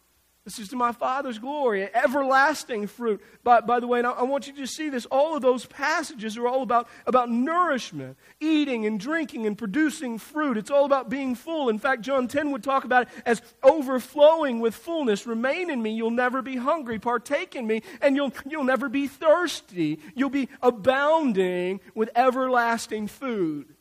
This 0.45 0.59
is 0.59 0.67
to 0.69 0.75
my 0.75 0.91
Father's 0.91 1.39
glory, 1.39 1.87
everlasting 1.95 2.87
fruit. 2.87 3.21
By, 3.45 3.61
by 3.61 3.79
the 3.79 3.87
way, 3.87 4.01
I 4.01 4.23
want 4.23 4.45
you 4.45 4.53
to 4.55 4.67
see 4.67 4.89
this. 4.89 5.05
All 5.05 5.37
of 5.37 5.41
those 5.41 5.65
passages 5.65 6.35
are 6.35 6.49
all 6.49 6.63
about, 6.63 6.89
about 7.07 7.31
nourishment, 7.31 8.17
eating 8.41 8.85
and 8.85 8.99
drinking 8.99 9.47
and 9.47 9.57
producing 9.57 10.17
fruit. 10.17 10.57
It's 10.57 10.69
all 10.69 10.83
about 10.83 11.09
being 11.09 11.33
full. 11.33 11.69
In 11.69 11.79
fact, 11.79 12.01
John 12.01 12.27
10 12.27 12.51
would 12.51 12.61
talk 12.61 12.83
about 12.83 13.03
it 13.03 13.09
as 13.25 13.41
overflowing 13.63 14.59
with 14.59 14.75
fullness. 14.75 15.25
Remain 15.25 15.69
in 15.69 15.81
me, 15.81 15.91
you'll 15.91 16.11
never 16.11 16.41
be 16.41 16.57
hungry. 16.57 16.99
Partake 16.99 17.55
in 17.55 17.65
me, 17.65 17.81
and 18.01 18.17
you'll, 18.17 18.33
you'll 18.45 18.65
never 18.65 18.89
be 18.89 19.07
thirsty. 19.07 19.99
You'll 20.13 20.29
be 20.29 20.49
abounding 20.61 21.79
with 21.95 22.09
everlasting 22.17 23.07
food 23.07 23.73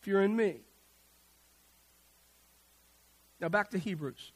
if 0.00 0.06
you're 0.06 0.22
in 0.22 0.34
me. 0.34 0.60
Now, 3.44 3.50
back 3.50 3.72
to 3.72 3.78
Hebrews. 3.78 4.32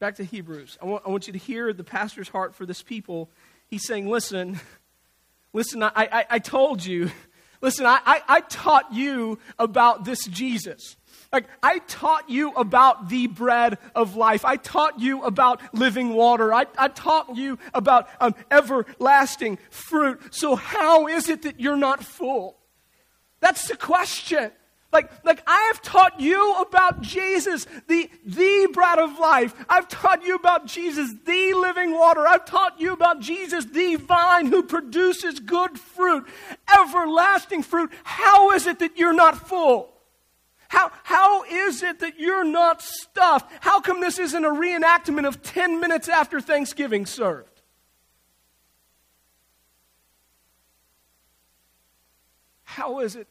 Back 0.00 0.16
to 0.16 0.24
Hebrews. 0.24 0.76
I 0.82 0.86
want, 0.86 1.04
I 1.06 1.08
want 1.08 1.28
you 1.28 1.32
to 1.34 1.38
hear 1.38 1.72
the 1.72 1.84
pastor's 1.84 2.28
heart 2.28 2.52
for 2.52 2.66
this 2.66 2.82
people. 2.82 3.30
He's 3.68 3.86
saying, 3.86 4.08
Listen, 4.08 4.58
listen, 5.52 5.84
I, 5.84 5.92
I, 5.94 6.24
I 6.28 6.38
told 6.40 6.84
you, 6.84 7.12
listen, 7.60 7.86
I, 7.86 8.00
I, 8.04 8.22
I 8.26 8.40
taught 8.40 8.92
you 8.92 9.38
about 9.56 10.04
this 10.04 10.26
Jesus. 10.26 10.96
Like, 11.32 11.44
I 11.62 11.78
taught 11.78 12.28
you 12.28 12.50
about 12.54 13.08
the 13.08 13.28
bread 13.28 13.78
of 13.94 14.16
life. 14.16 14.44
I 14.44 14.56
taught 14.56 14.98
you 14.98 15.22
about 15.22 15.60
living 15.72 16.12
water. 16.12 16.52
I, 16.52 16.66
I 16.76 16.88
taught 16.88 17.36
you 17.36 17.56
about 17.72 18.08
um, 18.20 18.34
everlasting 18.50 19.58
fruit. 19.70 20.34
So, 20.34 20.56
how 20.56 21.06
is 21.06 21.28
it 21.28 21.42
that 21.42 21.60
you're 21.60 21.76
not 21.76 22.02
full? 22.02 22.58
That's 23.38 23.68
the 23.68 23.76
question. 23.76 24.50
Like, 24.96 25.10
like 25.26 25.42
I 25.46 25.70
have 25.70 25.82
taught 25.82 26.18
you 26.20 26.54
about 26.54 27.02
Jesus, 27.02 27.66
the, 27.86 28.08
the 28.24 28.66
bread 28.72 28.98
of 28.98 29.18
life. 29.18 29.54
I've 29.68 29.88
taught 29.88 30.24
you 30.24 30.36
about 30.36 30.64
Jesus, 30.64 31.12
the 31.26 31.52
living 31.52 31.92
water. 31.92 32.26
I've 32.26 32.46
taught 32.46 32.80
you 32.80 32.94
about 32.94 33.20
Jesus, 33.20 33.66
the 33.66 33.96
vine 33.96 34.46
who 34.46 34.62
produces 34.62 35.38
good 35.38 35.78
fruit, 35.78 36.26
everlasting 36.74 37.62
fruit. 37.62 37.92
How 38.04 38.52
is 38.52 38.66
it 38.66 38.78
that 38.78 38.96
you're 38.96 39.12
not 39.12 39.36
full? 39.36 39.92
How, 40.68 40.90
how 41.02 41.44
is 41.44 41.82
it 41.82 41.98
that 41.98 42.18
you're 42.18 42.42
not 42.42 42.80
stuffed? 42.80 43.52
How 43.60 43.80
come 43.82 44.00
this 44.00 44.18
isn't 44.18 44.44
a 44.46 44.48
reenactment 44.48 45.26
of 45.26 45.42
10 45.42 45.78
minutes 45.78 46.08
after 46.08 46.40
Thanksgiving 46.40 47.04
served? 47.04 47.60
How 52.64 53.00
is 53.00 53.14
it 53.14 53.28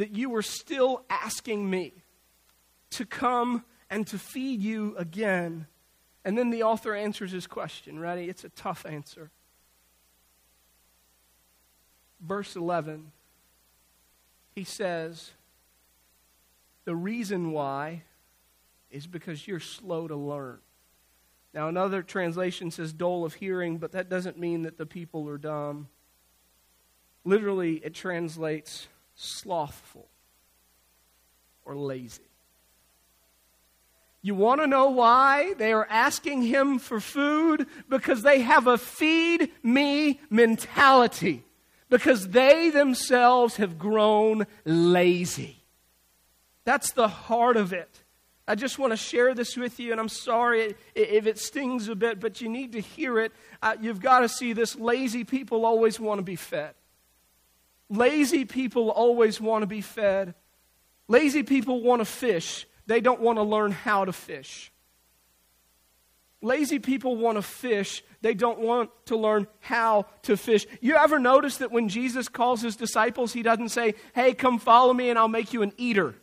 that 0.00 0.16
you 0.16 0.30
were 0.30 0.40
still 0.40 1.04
asking 1.10 1.68
me 1.68 1.92
to 2.88 3.04
come 3.04 3.62
and 3.90 4.06
to 4.06 4.18
feed 4.18 4.62
you 4.62 4.96
again. 4.96 5.66
And 6.24 6.38
then 6.38 6.48
the 6.48 6.62
author 6.62 6.94
answers 6.94 7.32
his 7.32 7.46
question. 7.46 7.98
Ready? 7.98 8.22
It's 8.22 8.42
a 8.42 8.48
tough 8.48 8.86
answer. 8.88 9.30
Verse 12.18 12.56
11, 12.56 13.12
he 14.54 14.64
says, 14.64 15.32
The 16.86 16.96
reason 16.96 17.52
why 17.52 18.04
is 18.90 19.06
because 19.06 19.46
you're 19.46 19.60
slow 19.60 20.08
to 20.08 20.16
learn. 20.16 20.60
Now, 21.52 21.68
another 21.68 22.02
translation 22.02 22.70
says 22.70 22.94
dull 22.94 23.26
of 23.26 23.34
hearing, 23.34 23.76
but 23.76 23.92
that 23.92 24.08
doesn't 24.08 24.38
mean 24.38 24.62
that 24.62 24.78
the 24.78 24.86
people 24.86 25.28
are 25.28 25.36
dumb. 25.36 25.88
Literally, 27.22 27.76
it 27.84 27.92
translates 27.92 28.88
slothful 29.20 30.08
or 31.64 31.76
lazy. 31.76 32.22
You 34.22 34.34
want 34.34 34.60
to 34.60 34.66
know 34.66 34.88
why 34.90 35.54
they 35.54 35.72
are 35.72 35.86
asking 35.88 36.42
him 36.42 36.78
for 36.78 37.00
food? 37.00 37.66
Because 37.88 38.22
they 38.22 38.40
have 38.40 38.66
a 38.66 38.76
feed 38.76 39.50
me 39.62 40.20
mentality. 40.28 41.44
Because 41.88 42.28
they 42.28 42.70
themselves 42.70 43.56
have 43.56 43.78
grown 43.78 44.46
lazy. 44.64 45.56
That's 46.64 46.92
the 46.92 47.08
heart 47.08 47.56
of 47.56 47.72
it. 47.72 48.02
I 48.46 48.54
just 48.54 48.78
want 48.78 48.92
to 48.92 48.96
share 48.96 49.34
this 49.34 49.56
with 49.56 49.78
you, 49.78 49.92
and 49.92 50.00
I'm 50.00 50.08
sorry 50.08 50.74
if 50.94 51.26
it 51.26 51.38
stings 51.38 51.88
a 51.88 51.94
bit, 51.94 52.20
but 52.20 52.40
you 52.40 52.48
need 52.48 52.72
to 52.72 52.80
hear 52.80 53.18
it. 53.18 53.32
Uh, 53.62 53.76
you've 53.80 54.00
got 54.00 54.20
to 54.20 54.28
see 54.28 54.52
this. 54.52 54.76
Lazy 54.76 55.24
people 55.24 55.64
always 55.64 56.00
want 56.00 56.18
to 56.18 56.22
be 56.22 56.36
fed. 56.36 56.74
Lazy 57.90 58.44
people 58.44 58.88
always 58.88 59.40
want 59.40 59.62
to 59.62 59.66
be 59.66 59.80
fed. 59.80 60.34
Lazy 61.08 61.42
people 61.42 61.82
want 61.82 62.00
to 62.00 62.04
fish, 62.04 62.66
they 62.86 63.00
don't 63.00 63.20
want 63.20 63.36
to 63.36 63.42
learn 63.42 63.72
how 63.72 64.04
to 64.04 64.12
fish. 64.12 64.72
Lazy 66.40 66.78
people 66.78 67.16
want 67.16 67.36
to 67.36 67.42
fish, 67.42 68.02
they 68.22 68.32
don't 68.32 68.60
want 68.60 68.90
to 69.06 69.16
learn 69.16 69.48
how 69.58 70.06
to 70.22 70.36
fish. 70.36 70.66
You 70.80 70.94
ever 70.94 71.18
notice 71.18 71.58
that 71.58 71.72
when 71.72 71.88
Jesus 71.88 72.28
calls 72.28 72.62
his 72.62 72.76
disciples, 72.76 73.32
he 73.32 73.42
doesn't 73.42 73.70
say, 73.70 73.94
Hey, 74.14 74.34
come 74.34 74.60
follow 74.60 74.94
me 74.94 75.10
and 75.10 75.18
I'll 75.18 75.28
make 75.28 75.52
you 75.52 75.62
an 75.62 75.72
eater. 75.76 76.14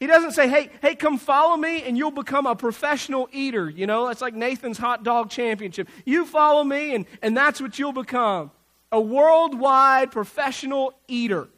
He 0.00 0.06
doesn't 0.06 0.32
say, 0.32 0.46
hey, 0.46 0.68
hey, 0.82 0.94
come 0.94 1.16
follow 1.16 1.56
me 1.56 1.82
and 1.82 1.96
you'll 1.96 2.10
become 2.10 2.44
a 2.44 2.54
professional 2.54 3.30
eater. 3.32 3.70
You 3.70 3.86
know, 3.86 4.08
it's 4.08 4.20
like 4.20 4.34
Nathan's 4.34 4.76
hot 4.76 5.04
dog 5.04 5.30
championship. 5.30 5.88
You 6.04 6.26
follow 6.26 6.64
me 6.64 6.94
and, 6.94 7.06
and 7.22 7.34
that's 7.34 7.62
what 7.62 7.78
you'll 7.78 7.94
become 7.94 8.50
a 8.96 9.00
worldwide 9.00 10.10
professional 10.10 10.94
eater. 11.06 11.48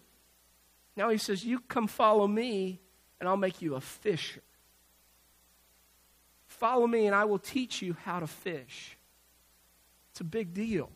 Now 0.96 1.08
he 1.08 1.18
says, 1.18 1.44
You 1.44 1.60
come 1.60 1.86
follow 1.86 2.26
me, 2.26 2.80
and 3.20 3.28
I'll 3.28 3.36
make 3.36 3.62
you 3.62 3.76
a 3.76 3.80
fisher. 3.80 4.42
Follow 6.48 6.88
me, 6.88 7.06
and 7.06 7.14
I 7.14 7.26
will 7.26 7.38
teach 7.38 7.80
you 7.80 7.96
how 8.02 8.18
to 8.18 8.26
fish. 8.26 8.98
It's 10.10 10.20
a 10.20 10.24
big 10.24 10.52
deal. 10.52 10.90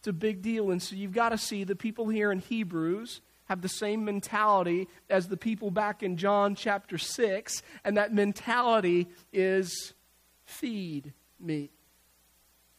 It's 0.00 0.08
a 0.08 0.12
big 0.12 0.42
deal. 0.42 0.72
And 0.72 0.82
so 0.82 0.96
you've 0.96 1.12
got 1.12 1.28
to 1.28 1.38
see 1.38 1.62
the 1.62 1.76
people 1.76 2.08
here 2.08 2.32
in 2.32 2.40
Hebrews 2.40 3.20
have 3.44 3.62
the 3.62 3.68
same 3.68 4.04
mentality 4.04 4.88
as 5.08 5.28
the 5.28 5.36
people 5.36 5.70
back 5.70 6.02
in 6.02 6.16
John 6.16 6.56
chapter 6.56 6.98
6, 6.98 7.62
and 7.84 7.96
that 7.96 8.12
mentality 8.12 9.06
is 9.32 9.94
feed 10.44 11.12
me 11.38 11.70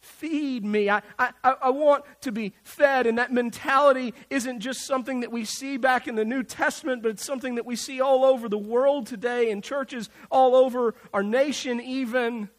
feed 0.02 0.64
me. 0.64 0.90
I, 0.90 1.02
I, 1.18 1.32
I 1.44 1.70
want 1.70 2.04
to 2.22 2.32
be 2.32 2.54
fed. 2.64 3.06
And 3.06 3.18
that 3.18 3.32
mentality 3.32 4.14
isn't 4.30 4.60
just 4.60 4.86
something 4.86 5.22
that 5.22 5.32
we 5.32 5.46
see 5.46 5.78
back 5.78 6.08
in 6.08 6.16
the 6.16 6.26
New 6.26 6.44
Testament, 6.44 7.04
but 7.04 7.10
it's 7.10 7.26
something 7.26 7.56
that 7.56 7.66
we 7.66 7.76
see 7.76 8.02
all 8.02 8.24
over 8.26 8.48
the 8.48 8.58
world 8.58 9.08
today 9.08 9.50
in 9.50 9.62
churches 9.62 10.10
all 10.32 10.56
over 10.56 10.96
our 11.14 11.24
nation, 11.24 11.82
even. 11.82 12.50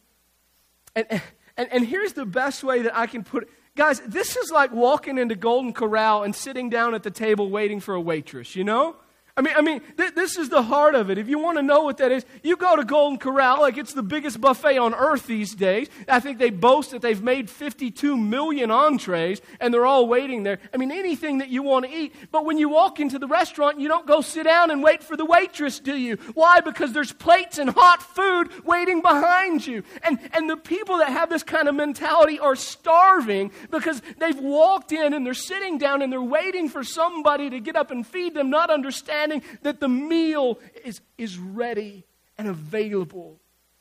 And, 0.95 1.21
and, 1.57 1.71
and 1.71 1.85
here's 1.85 2.13
the 2.13 2.25
best 2.25 2.63
way 2.63 2.83
that 2.83 2.95
I 2.95 3.07
can 3.07 3.23
put 3.23 3.43
it. 3.43 3.49
Guys, 3.75 4.01
this 4.01 4.35
is 4.35 4.51
like 4.51 4.71
walking 4.73 5.17
into 5.17 5.35
Golden 5.35 5.71
Corral 5.73 6.23
and 6.23 6.35
sitting 6.35 6.69
down 6.69 6.93
at 6.93 7.03
the 7.03 7.11
table 7.11 7.49
waiting 7.49 7.79
for 7.79 7.95
a 7.95 8.01
waitress, 8.01 8.55
you 8.55 8.63
know? 8.63 8.97
I 9.37 9.41
mean, 9.41 9.53
I 9.55 9.61
mean, 9.61 9.81
th- 9.97 10.13
this 10.13 10.37
is 10.37 10.49
the 10.49 10.61
heart 10.61 10.93
of 10.93 11.09
it. 11.09 11.17
If 11.17 11.29
you 11.29 11.39
want 11.39 11.57
to 11.57 11.61
know 11.61 11.81
what 11.81 11.97
that 11.97 12.11
is, 12.11 12.25
you 12.43 12.57
go 12.57 12.75
to 12.75 12.83
Golden 12.83 13.17
Corral, 13.17 13.61
like 13.61 13.77
it's 13.77 13.93
the 13.93 14.03
biggest 14.03 14.41
buffet 14.41 14.77
on 14.77 14.93
earth 14.93 15.25
these 15.25 15.55
days. 15.55 15.87
I 16.09 16.19
think 16.19 16.37
they 16.37 16.49
boast 16.49 16.91
that 16.91 17.01
they've 17.01 17.21
made 17.21 17.49
52 17.49 18.17
million 18.17 18.71
entrees, 18.71 19.41
and 19.61 19.73
they're 19.73 19.85
all 19.85 20.07
waiting 20.07 20.43
there. 20.43 20.59
I 20.73 20.77
mean, 20.77 20.91
anything 20.91 21.37
that 21.37 21.47
you 21.47 21.63
want 21.63 21.85
to 21.85 21.91
eat. 21.91 22.13
But 22.31 22.45
when 22.45 22.57
you 22.57 22.67
walk 22.67 22.99
into 22.99 23.19
the 23.19 23.27
restaurant, 23.27 23.79
you 23.79 23.87
don't 23.87 24.05
go 24.05 24.19
sit 24.19 24.43
down 24.43 24.69
and 24.69 24.83
wait 24.83 25.01
for 25.01 25.15
the 25.15 25.25
waitress, 25.25 25.79
do 25.79 25.95
you? 25.95 26.17
Why? 26.33 26.59
Because 26.59 26.91
there's 26.91 27.13
plates 27.13 27.57
and 27.57 27.69
hot 27.69 28.03
food 28.03 28.65
waiting 28.65 29.01
behind 29.01 29.65
you. 29.65 29.83
And, 30.03 30.19
and 30.33 30.49
the 30.49 30.57
people 30.57 30.97
that 30.97 31.09
have 31.09 31.29
this 31.29 31.43
kind 31.43 31.69
of 31.69 31.75
mentality 31.75 32.37
are 32.37 32.55
starving 32.57 33.51
because 33.69 34.01
they've 34.17 34.39
walked 34.39 34.91
in 34.91 35.13
and 35.13 35.25
they're 35.25 35.33
sitting 35.33 35.77
down 35.77 36.01
and 36.01 36.11
they're 36.11 36.21
waiting 36.21 36.67
for 36.67 36.83
somebody 36.83 37.49
to 37.49 37.61
get 37.61 37.77
up 37.77 37.91
and 37.91 38.05
feed 38.05 38.33
them, 38.33 38.49
not 38.49 38.69
understanding 38.69 39.20
understanding 39.21 39.57
that 39.63 39.79
the 39.79 39.87
meal 39.87 40.59
is, 40.83 41.01
is 41.17 41.37
ready 41.37 42.05
and 42.37 42.47
available 42.47 43.39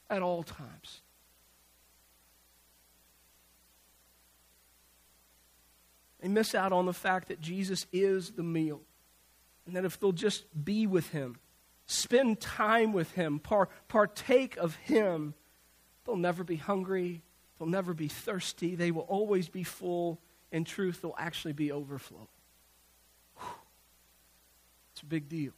at 0.08 0.22
all 0.22 0.42
times. 0.42 1.02
They 6.20 6.28
miss 6.28 6.54
out 6.54 6.72
on 6.72 6.84
the 6.84 6.92
fact 6.92 7.28
that 7.28 7.40
Jesus 7.40 7.86
is 7.92 8.32
the 8.32 8.42
meal. 8.42 8.82
And 9.66 9.76
that 9.76 9.84
if 9.84 9.98
they'll 9.98 10.12
just 10.12 10.44
be 10.64 10.86
with 10.86 11.10
him, 11.10 11.38
spend 11.86 12.40
time 12.40 12.92
with 12.92 13.12
him, 13.12 13.38
par- 13.38 13.68
partake 13.88 14.56
of 14.56 14.74
him, 14.76 15.34
they'll 16.04 16.16
never 16.16 16.44
be 16.44 16.56
hungry, 16.56 17.22
they'll 17.58 17.68
never 17.68 17.94
be 17.94 18.08
thirsty, 18.08 18.74
they 18.74 18.90
will 18.90 19.02
always 19.02 19.48
be 19.48 19.62
full. 19.62 20.20
In 20.52 20.64
truth, 20.64 21.00
they'll 21.00 21.14
actually 21.16 21.52
be 21.52 21.70
overflow. 21.70 22.28
It's 25.00 25.06
a 25.06 25.06
big 25.06 25.30
deal. 25.30 25.52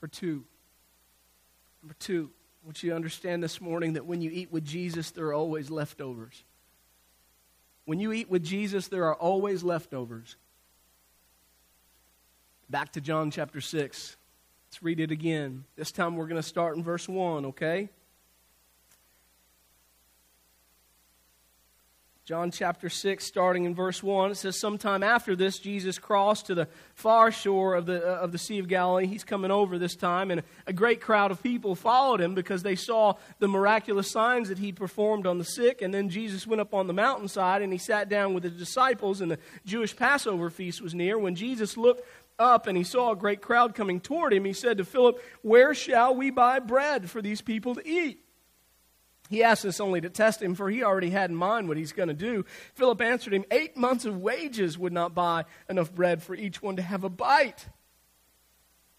Number 0.00 0.10
two. 0.10 0.42
Number 1.82 1.94
two, 1.98 2.30
I 2.62 2.66
want 2.66 2.82
you 2.82 2.88
to 2.90 2.96
understand 2.96 3.42
this 3.42 3.60
morning 3.60 3.92
that 3.92 4.06
when 4.06 4.22
you 4.22 4.30
eat 4.30 4.50
with 4.50 4.64
Jesus, 4.64 5.10
there 5.10 5.26
are 5.26 5.34
always 5.34 5.70
leftovers. 5.70 6.42
When 7.84 8.00
you 8.00 8.12
eat 8.12 8.30
with 8.30 8.42
Jesus, 8.42 8.88
there 8.88 9.04
are 9.04 9.14
always 9.14 9.62
leftovers. 9.62 10.36
Back 12.70 12.92
to 12.92 13.02
John 13.02 13.30
chapter 13.30 13.60
6. 13.60 14.16
Let's 14.68 14.82
read 14.82 14.98
it 14.98 15.10
again. 15.10 15.64
This 15.76 15.92
time 15.92 16.16
we're 16.16 16.26
going 16.26 16.40
to 16.40 16.48
start 16.48 16.78
in 16.78 16.82
verse 16.82 17.06
1, 17.06 17.44
okay? 17.46 17.90
John 22.30 22.52
chapter 22.52 22.88
6, 22.88 23.24
starting 23.24 23.64
in 23.64 23.74
verse 23.74 24.04
1, 24.04 24.30
it 24.30 24.34
says, 24.36 24.56
Sometime 24.56 25.02
after 25.02 25.34
this, 25.34 25.58
Jesus 25.58 25.98
crossed 25.98 26.46
to 26.46 26.54
the 26.54 26.68
far 26.94 27.32
shore 27.32 27.74
of 27.74 27.86
the, 27.86 28.08
uh, 28.08 28.20
of 28.20 28.30
the 28.30 28.38
Sea 28.38 28.60
of 28.60 28.68
Galilee. 28.68 29.08
He's 29.08 29.24
coming 29.24 29.50
over 29.50 29.78
this 29.78 29.96
time, 29.96 30.30
and 30.30 30.44
a 30.64 30.72
great 30.72 31.00
crowd 31.00 31.32
of 31.32 31.42
people 31.42 31.74
followed 31.74 32.20
him 32.20 32.36
because 32.36 32.62
they 32.62 32.76
saw 32.76 33.14
the 33.40 33.48
miraculous 33.48 34.12
signs 34.12 34.48
that 34.48 34.58
he 34.58 34.70
performed 34.70 35.26
on 35.26 35.38
the 35.38 35.44
sick. 35.44 35.82
And 35.82 35.92
then 35.92 36.08
Jesus 36.08 36.46
went 36.46 36.60
up 36.60 36.72
on 36.72 36.86
the 36.86 36.92
mountainside 36.92 37.62
and 37.62 37.72
he 37.72 37.80
sat 37.80 38.08
down 38.08 38.32
with 38.32 38.44
his 38.44 38.56
disciples, 38.56 39.20
and 39.20 39.32
the 39.32 39.38
Jewish 39.66 39.96
Passover 39.96 40.50
feast 40.50 40.80
was 40.80 40.94
near. 40.94 41.18
When 41.18 41.34
Jesus 41.34 41.76
looked 41.76 42.06
up 42.38 42.68
and 42.68 42.78
he 42.78 42.84
saw 42.84 43.10
a 43.10 43.16
great 43.16 43.42
crowd 43.42 43.74
coming 43.74 43.98
toward 43.98 44.32
him, 44.32 44.44
he 44.44 44.52
said 44.52 44.78
to 44.78 44.84
Philip, 44.84 45.20
Where 45.42 45.74
shall 45.74 46.14
we 46.14 46.30
buy 46.30 46.60
bread 46.60 47.10
for 47.10 47.20
these 47.20 47.40
people 47.40 47.74
to 47.74 47.84
eat? 47.84 48.24
He 49.30 49.44
asked 49.44 49.62
this 49.62 49.78
only 49.78 50.00
to 50.00 50.10
test 50.10 50.42
him, 50.42 50.56
for 50.56 50.68
he 50.68 50.82
already 50.82 51.10
had 51.10 51.30
in 51.30 51.36
mind 51.36 51.68
what 51.68 51.76
he's 51.76 51.92
going 51.92 52.08
to 52.08 52.14
do. 52.14 52.44
Philip 52.74 53.00
answered 53.00 53.32
him, 53.32 53.44
Eight 53.52 53.76
months 53.76 54.04
of 54.04 54.18
wages 54.18 54.76
would 54.76 54.92
not 54.92 55.14
buy 55.14 55.44
enough 55.68 55.94
bread 55.94 56.20
for 56.20 56.34
each 56.34 56.60
one 56.60 56.74
to 56.76 56.82
have 56.82 57.04
a 57.04 57.08
bite. 57.08 57.68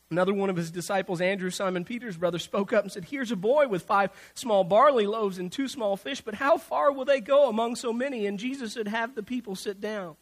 Another 0.10 0.34
one 0.34 0.50
of 0.50 0.56
his 0.56 0.72
disciples, 0.72 1.20
Andrew, 1.20 1.50
Simon 1.50 1.84
Peter's 1.84 2.16
brother, 2.16 2.40
spoke 2.40 2.72
up 2.72 2.84
and 2.84 2.92
said, 2.92 3.06
Here's 3.06 3.32
a 3.32 3.36
boy 3.36 3.68
with 3.68 3.84
five 3.84 4.10
small 4.34 4.64
barley 4.64 5.06
loaves 5.06 5.38
and 5.38 5.52
two 5.52 5.68
small 5.68 5.98
fish, 5.98 6.22
but 6.22 6.36
how 6.36 6.58
far 6.58 6.94
will 6.94 7.06
they 7.06 7.20
go 7.20 7.50
among 7.50 7.76
so 7.76 7.92
many? 7.92 8.26
And 8.26 8.40
Jesus 8.40 8.74
said, 8.74 8.88
Have 8.88 9.16
the 9.16 9.24
people 9.24 9.56
sit 9.56 9.82
down. 9.82 10.16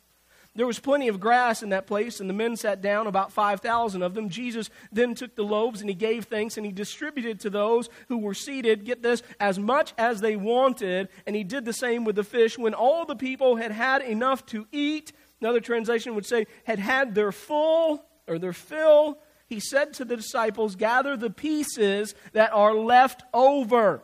There 0.56 0.66
was 0.66 0.80
plenty 0.80 1.08
of 1.08 1.20
grass 1.20 1.62
in 1.62 1.70
that 1.70 1.88
place, 1.88 2.20
and 2.20 2.30
the 2.30 2.34
men 2.34 2.58
sat 2.58 2.82
down, 2.82 3.08
about 3.08 3.32
5,000 3.32 4.02
of 4.02 4.14
them. 4.14 4.30
Jesus 4.30 4.70
then 4.92 5.14
took 5.14 5.36
the 5.36 5.44
loaves 5.44 5.80
and 5.80 5.90
he 5.90 5.96
gave 5.96 6.26
thanks 6.26 6.58
and 6.58 6.66
he 6.66 6.72
distributed 6.72 7.40
to 7.42 7.50
those 7.50 7.88
who 8.08 8.18
were 8.18 8.34
seated, 8.34 8.84
get 8.84 9.04
this, 9.04 9.22
as 9.40 9.60
much 9.60 9.94
as 9.98 10.22
they 10.22 10.36
wanted. 10.36 11.10
And 11.28 11.36
he 11.36 11.44
did 11.44 11.66
the 11.66 11.74
same 11.74 12.04
with 12.04 12.16
the 12.16 12.24
fish. 12.24 12.58
When 12.58 12.74
all 12.74 13.06
the 13.06 13.16
people 13.16 13.58
had 13.58 13.72
had 13.72 14.02
enough 14.02 14.46
to 14.48 14.68
eat, 14.72 15.14
another 15.40 15.62
translation 15.62 16.16
would 16.16 16.26
say, 16.26 16.48
had 16.64 16.80
had 16.80 17.14
their 17.14 17.32
full 17.32 18.04
or 18.28 18.40
their 18.40 18.54
fill, 18.54 19.20
he 19.48 19.60
said 19.60 19.94
to 19.94 20.06
the 20.06 20.18
disciples, 20.18 20.76
Gather 20.76 21.16
the 21.16 21.30
pieces 21.30 22.16
that 22.34 22.52
are 22.54 22.76
left 22.76 23.24
over 23.34 24.04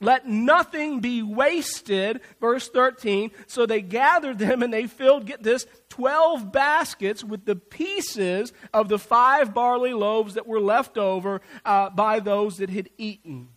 let 0.00 0.28
nothing 0.28 1.00
be 1.00 1.22
wasted. 1.22 2.20
Verse 2.40 2.68
13. 2.68 3.30
So 3.46 3.64
they 3.64 3.80
gathered 3.80 4.38
them 4.38 4.62
and 4.62 4.72
they 4.72 4.86
filled, 4.86 5.26
get 5.26 5.42
this, 5.42 5.66
12 5.88 6.52
baskets 6.52 7.24
with 7.24 7.44
the 7.46 7.56
pieces 7.56 8.52
of 8.74 8.88
the 8.88 8.98
five 8.98 9.54
barley 9.54 9.94
loaves 9.94 10.34
that 10.34 10.46
were 10.46 10.60
left 10.60 10.98
over 10.98 11.40
uh, 11.64 11.90
by 11.90 12.20
those 12.20 12.58
that 12.58 12.70
had 12.70 12.90
eaten. 12.98 13.48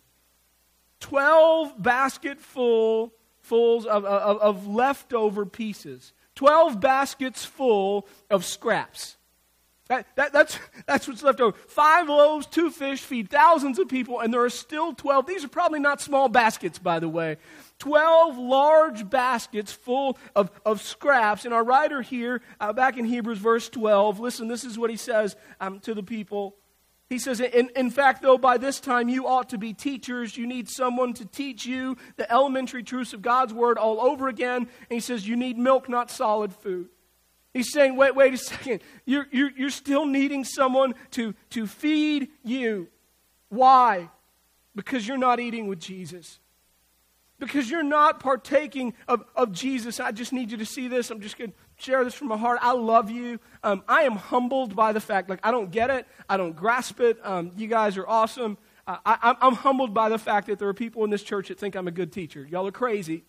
12 1.00 1.82
basketful 1.82 3.12
fulls 3.40 3.84
of, 3.84 4.04
of, 4.04 4.38
of 4.38 4.66
leftover 4.66 5.44
pieces. 5.44 6.12
12 6.36 6.80
baskets 6.80 7.44
full 7.44 8.08
of 8.30 8.44
scraps. 8.44 9.16
That, 9.90 10.06
that, 10.14 10.32
that's, 10.32 10.56
that's 10.86 11.08
what's 11.08 11.22
left 11.22 11.40
over. 11.40 11.56
Five 11.66 12.08
loaves, 12.08 12.46
two 12.46 12.70
fish, 12.70 13.02
feed 13.02 13.28
thousands 13.28 13.78
of 13.80 13.88
people, 13.88 14.20
and 14.20 14.32
there 14.32 14.42
are 14.42 14.48
still 14.48 14.94
12. 14.94 15.26
These 15.26 15.44
are 15.44 15.48
probably 15.48 15.80
not 15.80 16.00
small 16.00 16.28
baskets, 16.28 16.78
by 16.78 17.00
the 17.00 17.08
way. 17.08 17.38
12 17.80 18.38
large 18.38 19.10
baskets 19.10 19.72
full 19.72 20.16
of, 20.36 20.50
of 20.64 20.80
scraps. 20.80 21.44
And 21.44 21.52
our 21.52 21.64
writer 21.64 22.02
here, 22.02 22.40
uh, 22.60 22.72
back 22.72 22.98
in 22.98 23.04
Hebrews 23.04 23.38
verse 23.38 23.68
12, 23.68 24.20
listen, 24.20 24.46
this 24.46 24.64
is 24.64 24.78
what 24.78 24.90
he 24.90 24.96
says 24.96 25.34
um, 25.60 25.80
to 25.80 25.92
the 25.92 26.04
people. 26.04 26.54
He 27.08 27.18
says, 27.18 27.40
in, 27.40 27.70
in 27.74 27.90
fact, 27.90 28.22
though, 28.22 28.38
by 28.38 28.58
this 28.58 28.78
time 28.78 29.08
you 29.08 29.26
ought 29.26 29.48
to 29.48 29.58
be 29.58 29.72
teachers. 29.72 30.36
You 30.36 30.46
need 30.46 30.68
someone 30.68 31.14
to 31.14 31.24
teach 31.24 31.66
you 31.66 31.96
the 32.16 32.30
elementary 32.30 32.84
truths 32.84 33.12
of 33.12 33.22
God's 33.22 33.52
word 33.52 33.76
all 33.76 34.00
over 34.00 34.28
again. 34.28 34.58
And 34.58 34.68
he 34.88 35.00
says, 35.00 35.26
you 35.26 35.34
need 35.34 35.58
milk, 35.58 35.88
not 35.88 36.12
solid 36.12 36.52
food. 36.54 36.90
He's 37.52 37.72
saying, 37.72 37.96
wait, 37.96 38.14
wait 38.14 38.32
a 38.32 38.38
second. 38.38 38.80
You're, 39.04 39.26
you're, 39.32 39.50
you're 39.56 39.70
still 39.70 40.06
needing 40.06 40.44
someone 40.44 40.94
to, 41.12 41.34
to 41.50 41.66
feed 41.66 42.28
you. 42.44 42.88
Why? 43.48 44.08
Because 44.76 45.06
you're 45.06 45.18
not 45.18 45.40
eating 45.40 45.66
with 45.66 45.80
Jesus. 45.80 46.38
Because 47.40 47.68
you're 47.68 47.82
not 47.82 48.20
partaking 48.20 48.94
of, 49.08 49.24
of 49.34 49.50
Jesus. 49.50 49.98
I 49.98 50.12
just 50.12 50.32
need 50.32 50.52
you 50.52 50.58
to 50.58 50.66
see 50.66 50.86
this. 50.86 51.10
I'm 51.10 51.20
just 51.20 51.38
going 51.38 51.50
to 51.50 51.56
share 51.76 52.04
this 52.04 52.14
from 52.14 52.28
my 52.28 52.36
heart. 52.36 52.60
I 52.62 52.72
love 52.72 53.10
you. 53.10 53.40
Um, 53.64 53.82
I 53.88 54.02
am 54.02 54.14
humbled 54.14 54.76
by 54.76 54.92
the 54.92 55.00
fact, 55.00 55.28
like, 55.28 55.40
I 55.42 55.50
don't 55.50 55.72
get 55.72 55.90
it. 55.90 56.06
I 56.28 56.36
don't 56.36 56.54
grasp 56.54 57.00
it. 57.00 57.18
Um, 57.24 57.50
you 57.56 57.66
guys 57.66 57.96
are 57.96 58.06
awesome. 58.06 58.58
Uh, 58.86 58.98
I, 59.04 59.36
I'm 59.40 59.54
humbled 59.54 59.92
by 59.92 60.08
the 60.08 60.18
fact 60.18 60.46
that 60.46 60.58
there 60.58 60.68
are 60.68 60.74
people 60.74 61.02
in 61.02 61.10
this 61.10 61.22
church 61.22 61.48
that 61.48 61.58
think 61.58 61.74
I'm 61.74 61.88
a 61.88 61.92
good 61.92 62.12
teacher. 62.12 62.46
Y'all 62.48 62.66
are 62.66 62.72
crazy. 62.72 63.24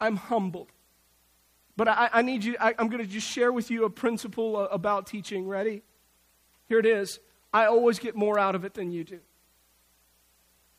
I'm 0.00 0.16
humbled. 0.16 0.68
But 1.76 1.88
I, 1.88 2.10
I 2.12 2.22
need 2.22 2.44
you, 2.44 2.56
I, 2.60 2.74
I'm 2.78 2.88
going 2.88 3.02
to 3.02 3.08
just 3.08 3.26
share 3.26 3.52
with 3.52 3.70
you 3.70 3.84
a 3.84 3.90
principle 3.90 4.56
uh, 4.56 4.64
about 4.66 5.06
teaching. 5.06 5.46
Ready? 5.46 5.82
Here 6.68 6.78
it 6.78 6.86
is. 6.86 7.20
I 7.52 7.66
always 7.66 7.98
get 7.98 8.14
more 8.14 8.38
out 8.38 8.54
of 8.54 8.64
it 8.64 8.74
than 8.74 8.92
you 8.92 9.04
do. 9.04 9.20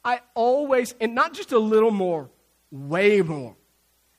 I 0.03 0.21
always, 0.33 0.95
and 0.99 1.13
not 1.13 1.33
just 1.33 1.51
a 1.51 1.59
little 1.59 1.91
more, 1.91 2.29
way 2.71 3.21
more. 3.21 3.55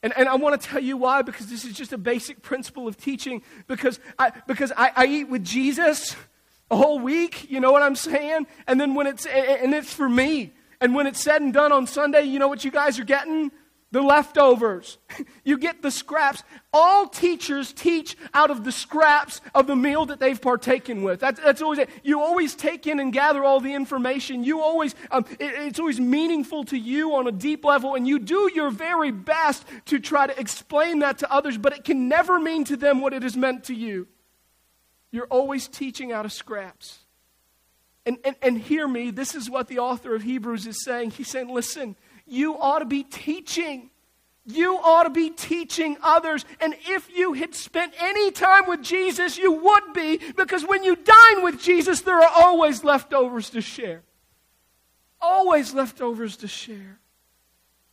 And, 0.03 0.13
and 0.17 0.29
I 0.29 0.35
want 0.35 0.61
to 0.61 0.69
tell 0.69 0.81
you 0.81 0.97
why, 0.97 1.23
because 1.23 1.47
this 1.47 1.65
is 1.65 1.75
just 1.75 1.93
a 1.93 1.99
basic 1.99 2.43
principle 2.43 2.89
of 2.89 2.97
teaching. 2.97 3.43
Because 3.69 4.01
I, 4.19 4.33
because 4.47 4.73
I, 4.77 4.91
I 4.97 5.07
eat 5.07 5.29
with 5.29 5.45
Jesus 5.45 6.17
a 6.71 6.77
whole 6.77 6.99
week, 6.99 7.51
you 7.51 7.61
know 7.61 7.73
what 7.73 7.83
I'm 7.83 7.97
saying? 7.97 8.47
And 8.67 8.81
then 8.81 8.95
when 8.95 9.07
it's, 9.07 9.27
and 9.27 9.73
it's 9.73 9.93
for 9.93 10.09
me. 10.09 10.53
And 10.81 10.95
when 10.95 11.07
it's 11.07 11.21
said 11.21 11.41
and 11.41 11.53
done 11.53 11.71
on 11.71 11.87
Sunday, 11.87 12.23
you 12.23 12.41
know 12.41 12.49
what 12.49 12.65
you 12.65 12.73
guys 12.73 12.99
are 12.99 13.05
getting? 13.05 13.53
The 13.93 14.03
leftovers. 14.03 14.99
You 15.45 15.59
get 15.59 15.83
the 15.83 15.91
scraps. 15.91 16.45
All 16.73 17.09
teachers 17.09 17.73
teach 17.73 18.17
out 18.33 18.53
of 18.53 18.63
the 18.63 18.71
scraps 18.71 19.41
of 19.57 19.67
the 19.67 19.75
meal 19.75 20.07
that 20.07 20.21
they've 20.21 20.41
partaken 20.41 21.03
with. 21.03 21.19
That's, 21.19 21.41
that's 21.41 21.61
always 21.61 21.81
it. 21.81 21.91
You 22.05 22.21
always 22.21 22.55
take 22.55 22.87
in 22.87 23.01
and 23.01 23.13
gather 23.13 23.43
all 23.43 23.59
the 23.59 23.75
information. 23.75 24.45
You 24.45 24.61
always, 24.61 24.95
um, 25.11 25.25
it, 25.41 25.53
it's 25.55 25.81
always 25.81 25.99
meaningful 25.99 26.63
to 26.67 26.79
you 26.79 27.17
on 27.17 27.27
a 27.27 27.33
deep 27.33 27.65
level, 27.65 27.97
and 27.97 28.07
you 28.07 28.21
do 28.21 28.53
your 28.55 28.71
very 28.71 29.11
best 29.11 29.65
to 29.87 29.99
try 29.99 30.29
to 30.29 30.41
explain 30.41 31.01
that 31.01 31.19
to 31.19 31.33
others, 31.33 31.59
but 31.59 31.73
it 31.73 31.83
can 31.83 32.09
never 32.09 32.39
mean 32.39 32.63
to 32.67 32.77
them 32.77 33.01
what 33.01 33.13
it 33.13 33.25
is 33.25 33.37
meant 33.37 33.65
to 33.65 33.75
you. 33.75 34.07
You're 35.11 35.27
always 35.27 35.67
teaching 35.67 36.13
out 36.13 36.25
of 36.25 36.33
scraps. 36.33 37.01
And, 38.07 38.19
and, 38.25 38.37
and 38.43 38.59
hear 38.59 38.87
me, 38.87 39.11
this 39.11 39.35
is 39.35 39.51
what 39.51 39.67
the 39.67 39.81
author 39.81 40.15
of 40.15 40.23
Hebrews 40.23 40.69
is 40.69 40.85
saying. 40.85 41.11
He's 41.11 41.29
saying, 41.29 41.53
listen, 41.53 41.97
you 42.33 42.59
ought 42.59 42.79
to 42.79 42.85
be 42.85 43.03
teaching. 43.05 43.91
You 44.45 44.77
ought 44.79 45.05
to 45.05 45.11
be 45.11 45.31
teaching 45.31 45.97
others. 46.03 46.45
And 46.61 46.75
if 46.87 47.15
you 47.17 47.35
had 47.35 47.55
spent 47.55 47.95
any 48.01 48.31
time 48.31 48.67
with 48.67 48.83
Jesus, 48.83 49.39
you 49.39 49.53
would 49.53 49.93
be, 49.95 50.19
because 50.37 50.67
when 50.67 50.83
you 50.83 50.97
dine 50.97 51.45
with 51.45 51.61
Jesus, 51.61 52.01
there 52.01 52.21
are 52.21 52.33
always 52.43 52.83
leftovers 52.83 53.51
to 53.51 53.61
share. 53.61 54.03
Always 55.21 55.75
leftovers 55.75 56.39
to 56.39 56.49
share. 56.49 56.99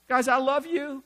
Guys, 0.08 0.28
I 0.28 0.38
love 0.38 0.66
you. 0.66 1.04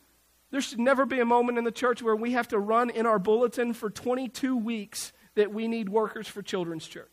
There 0.52 0.62
should 0.62 0.80
never 0.80 1.06
be 1.06 1.20
a 1.20 1.26
moment 1.26 1.58
in 1.58 1.64
the 1.64 1.72
church 1.72 2.02
where 2.02 2.16
we 2.16 2.34
have 2.34 2.48
to 2.50 2.60
run 2.60 2.90
in 2.90 3.06
our 3.06 3.20
bulletin 3.20 3.74
for 3.74 3.90
22 3.90 4.56
weeks 4.56 5.12
that 5.36 5.52
we 5.52 5.68
need 5.68 5.90
workers 5.90 6.28
for 6.28 6.42
children's 6.42 6.88
church. 6.88 7.10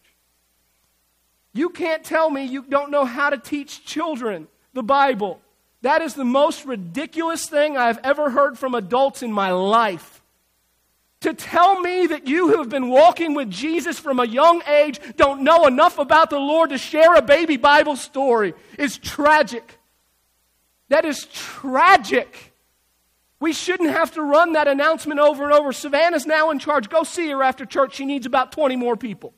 You 1.52 1.70
can't 1.70 2.04
tell 2.04 2.30
me 2.30 2.44
you 2.44 2.62
don't 2.62 2.90
know 2.90 3.06
how 3.06 3.30
to 3.30 3.38
teach 3.38 3.84
children 3.84 4.46
the 4.74 4.82
Bible. 4.82 5.40
That 5.82 6.02
is 6.02 6.14
the 6.14 6.24
most 6.24 6.66
ridiculous 6.66 7.48
thing 7.48 7.76
I've 7.76 7.98
ever 8.04 8.30
heard 8.30 8.58
from 8.58 8.74
adults 8.74 9.22
in 9.22 9.32
my 9.32 9.50
life. 9.50 10.22
To 11.20 11.34
tell 11.34 11.80
me 11.80 12.06
that 12.06 12.26
you 12.26 12.48
who 12.48 12.58
have 12.58 12.70
been 12.70 12.88
walking 12.88 13.34
with 13.34 13.50
Jesus 13.50 13.98
from 13.98 14.20
a 14.20 14.26
young 14.26 14.62
age 14.66 15.00
don't 15.16 15.42
know 15.42 15.66
enough 15.66 15.98
about 15.98 16.30
the 16.30 16.38
Lord 16.38 16.70
to 16.70 16.78
share 16.78 17.14
a 17.14 17.22
baby 17.22 17.58
Bible 17.58 17.96
story 17.96 18.54
is 18.78 18.96
tragic. 18.96 19.78
That 20.88 21.04
is 21.04 21.26
tragic. 21.26 22.54
We 23.38 23.52
shouldn't 23.52 23.90
have 23.90 24.12
to 24.12 24.22
run 24.22 24.52
that 24.52 24.66
announcement 24.68 25.20
over 25.20 25.44
and 25.44 25.52
over. 25.52 25.72
Savannah's 25.72 26.26
now 26.26 26.50
in 26.50 26.58
charge. 26.58 26.88
Go 26.88 27.04
see 27.04 27.30
her 27.30 27.42
after 27.42 27.64
church. 27.64 27.94
She 27.94 28.04
needs 28.04 28.26
about 28.26 28.52
20 28.52 28.76
more 28.76 28.96
people. 28.96 29.34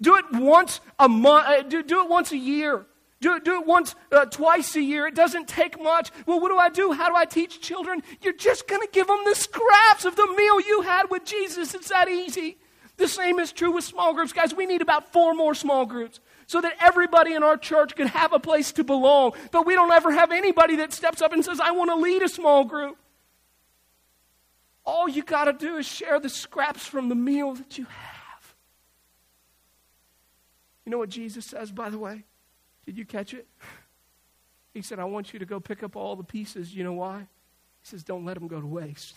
Do 0.00 0.16
it 0.16 0.24
once 0.32 0.80
a 0.98 1.08
month, 1.08 1.46
uh, 1.46 1.62
do, 1.62 1.82
do 1.82 2.02
it 2.02 2.08
once 2.08 2.30
a 2.32 2.36
year. 2.36 2.86
Do, 3.20 3.40
do 3.40 3.60
it 3.60 3.66
once, 3.66 3.96
uh, 4.12 4.26
twice 4.26 4.76
a 4.76 4.82
year. 4.82 5.06
It 5.06 5.14
doesn't 5.14 5.48
take 5.48 5.80
much. 5.82 6.10
Well, 6.26 6.40
what 6.40 6.50
do 6.50 6.56
I 6.56 6.68
do? 6.68 6.92
How 6.92 7.08
do 7.08 7.16
I 7.16 7.24
teach 7.24 7.60
children? 7.60 8.02
You're 8.22 8.32
just 8.32 8.68
going 8.68 8.80
to 8.80 8.88
give 8.92 9.08
them 9.08 9.20
the 9.24 9.34
scraps 9.34 10.04
of 10.04 10.14
the 10.14 10.26
meal 10.36 10.60
you 10.60 10.82
had 10.82 11.10
with 11.10 11.24
Jesus. 11.24 11.74
It's 11.74 11.88
that 11.88 12.08
easy. 12.08 12.58
The 12.96 13.08
same 13.08 13.38
is 13.38 13.52
true 13.52 13.72
with 13.72 13.84
small 13.84 14.14
groups. 14.14 14.32
Guys, 14.32 14.54
we 14.54 14.66
need 14.66 14.82
about 14.82 15.12
four 15.12 15.34
more 15.34 15.54
small 15.54 15.84
groups 15.84 16.20
so 16.46 16.60
that 16.60 16.74
everybody 16.80 17.34
in 17.34 17.42
our 17.42 17.56
church 17.56 17.96
can 17.96 18.06
have 18.06 18.32
a 18.32 18.38
place 18.38 18.72
to 18.72 18.84
belong. 18.84 19.32
But 19.50 19.66
we 19.66 19.74
don't 19.74 19.92
ever 19.92 20.12
have 20.12 20.30
anybody 20.30 20.76
that 20.76 20.92
steps 20.92 21.20
up 21.20 21.32
and 21.32 21.44
says, 21.44 21.60
I 21.60 21.72
want 21.72 21.90
to 21.90 21.96
lead 21.96 22.22
a 22.22 22.28
small 22.28 22.64
group. 22.64 22.98
All 24.84 25.08
you 25.08 25.22
got 25.22 25.44
to 25.44 25.52
do 25.52 25.76
is 25.76 25.86
share 25.86 26.18
the 26.18 26.28
scraps 26.28 26.86
from 26.86 27.08
the 27.08 27.14
meal 27.14 27.54
that 27.54 27.78
you 27.78 27.84
have. 27.84 28.54
You 30.86 30.90
know 30.90 30.98
what 30.98 31.10
Jesus 31.10 31.44
says, 31.44 31.70
by 31.70 31.90
the 31.90 31.98
way? 31.98 32.24
Did 32.88 32.96
you 32.96 33.04
catch 33.04 33.34
it? 33.34 33.46
He 34.72 34.80
said, 34.80 34.98
I 34.98 35.04
want 35.04 35.34
you 35.34 35.38
to 35.40 35.44
go 35.44 35.60
pick 35.60 35.82
up 35.82 35.94
all 35.94 36.16
the 36.16 36.24
pieces. 36.24 36.74
You 36.74 36.84
know 36.84 36.94
why? 36.94 37.18
He 37.18 37.86
says, 37.86 38.02
Don't 38.02 38.24
let 38.24 38.32
them 38.38 38.48
go 38.48 38.58
to 38.58 38.66
waste. 38.66 39.14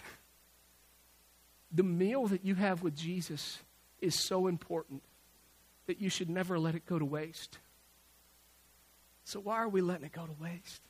The 1.72 1.84
meal 1.84 2.28
that 2.28 2.44
you 2.44 2.56
have 2.56 2.84
with 2.84 2.98
Jesus 2.98 3.60
is 4.02 4.28
so 4.28 4.48
important 4.48 5.04
that 5.88 6.02
you 6.02 6.10
should 6.10 6.30
never 6.30 6.60
let 6.60 6.76
it 6.76 6.86
go 6.86 7.00
to 7.00 7.06
waste. 7.06 7.60
So, 9.24 9.40
why 9.40 9.56
are 9.56 9.70
we 9.70 9.80
letting 9.80 10.06
it 10.06 10.12
go 10.12 10.26
to 10.26 10.36
waste? 10.44 10.82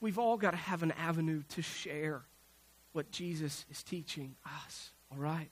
We've 0.00 0.18
all 0.18 0.36
got 0.36 0.50
to 0.50 0.56
have 0.56 0.82
an 0.82 0.90
avenue 0.90 1.44
to 1.50 1.62
share 1.62 2.22
what 2.90 3.12
Jesus 3.12 3.64
is 3.70 3.84
teaching 3.84 4.34
us, 4.64 4.90
all 5.12 5.18
right? 5.18 5.50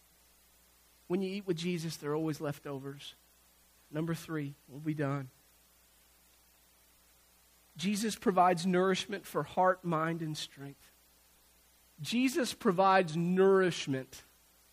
When 1.07 1.23
you 1.23 1.37
eat 1.37 1.47
with 1.47 1.57
Jesus, 1.57 1.99
there 1.99 2.11
are 2.11 2.17
always 2.17 2.41
leftovers. 2.41 3.15
Number 3.93 4.13
three, 4.13 4.57
we'll 4.67 4.81
be 4.81 4.93
done. 4.93 5.29
Jesus 7.77 8.17
provides 8.17 8.67
nourishment 8.67 9.27
for 9.27 9.43
heart, 9.43 9.85
mind, 9.85 10.23
and 10.23 10.37
strength. 10.37 10.91
Jesus 12.01 12.55
provides 12.55 13.17
nourishment 13.17 14.23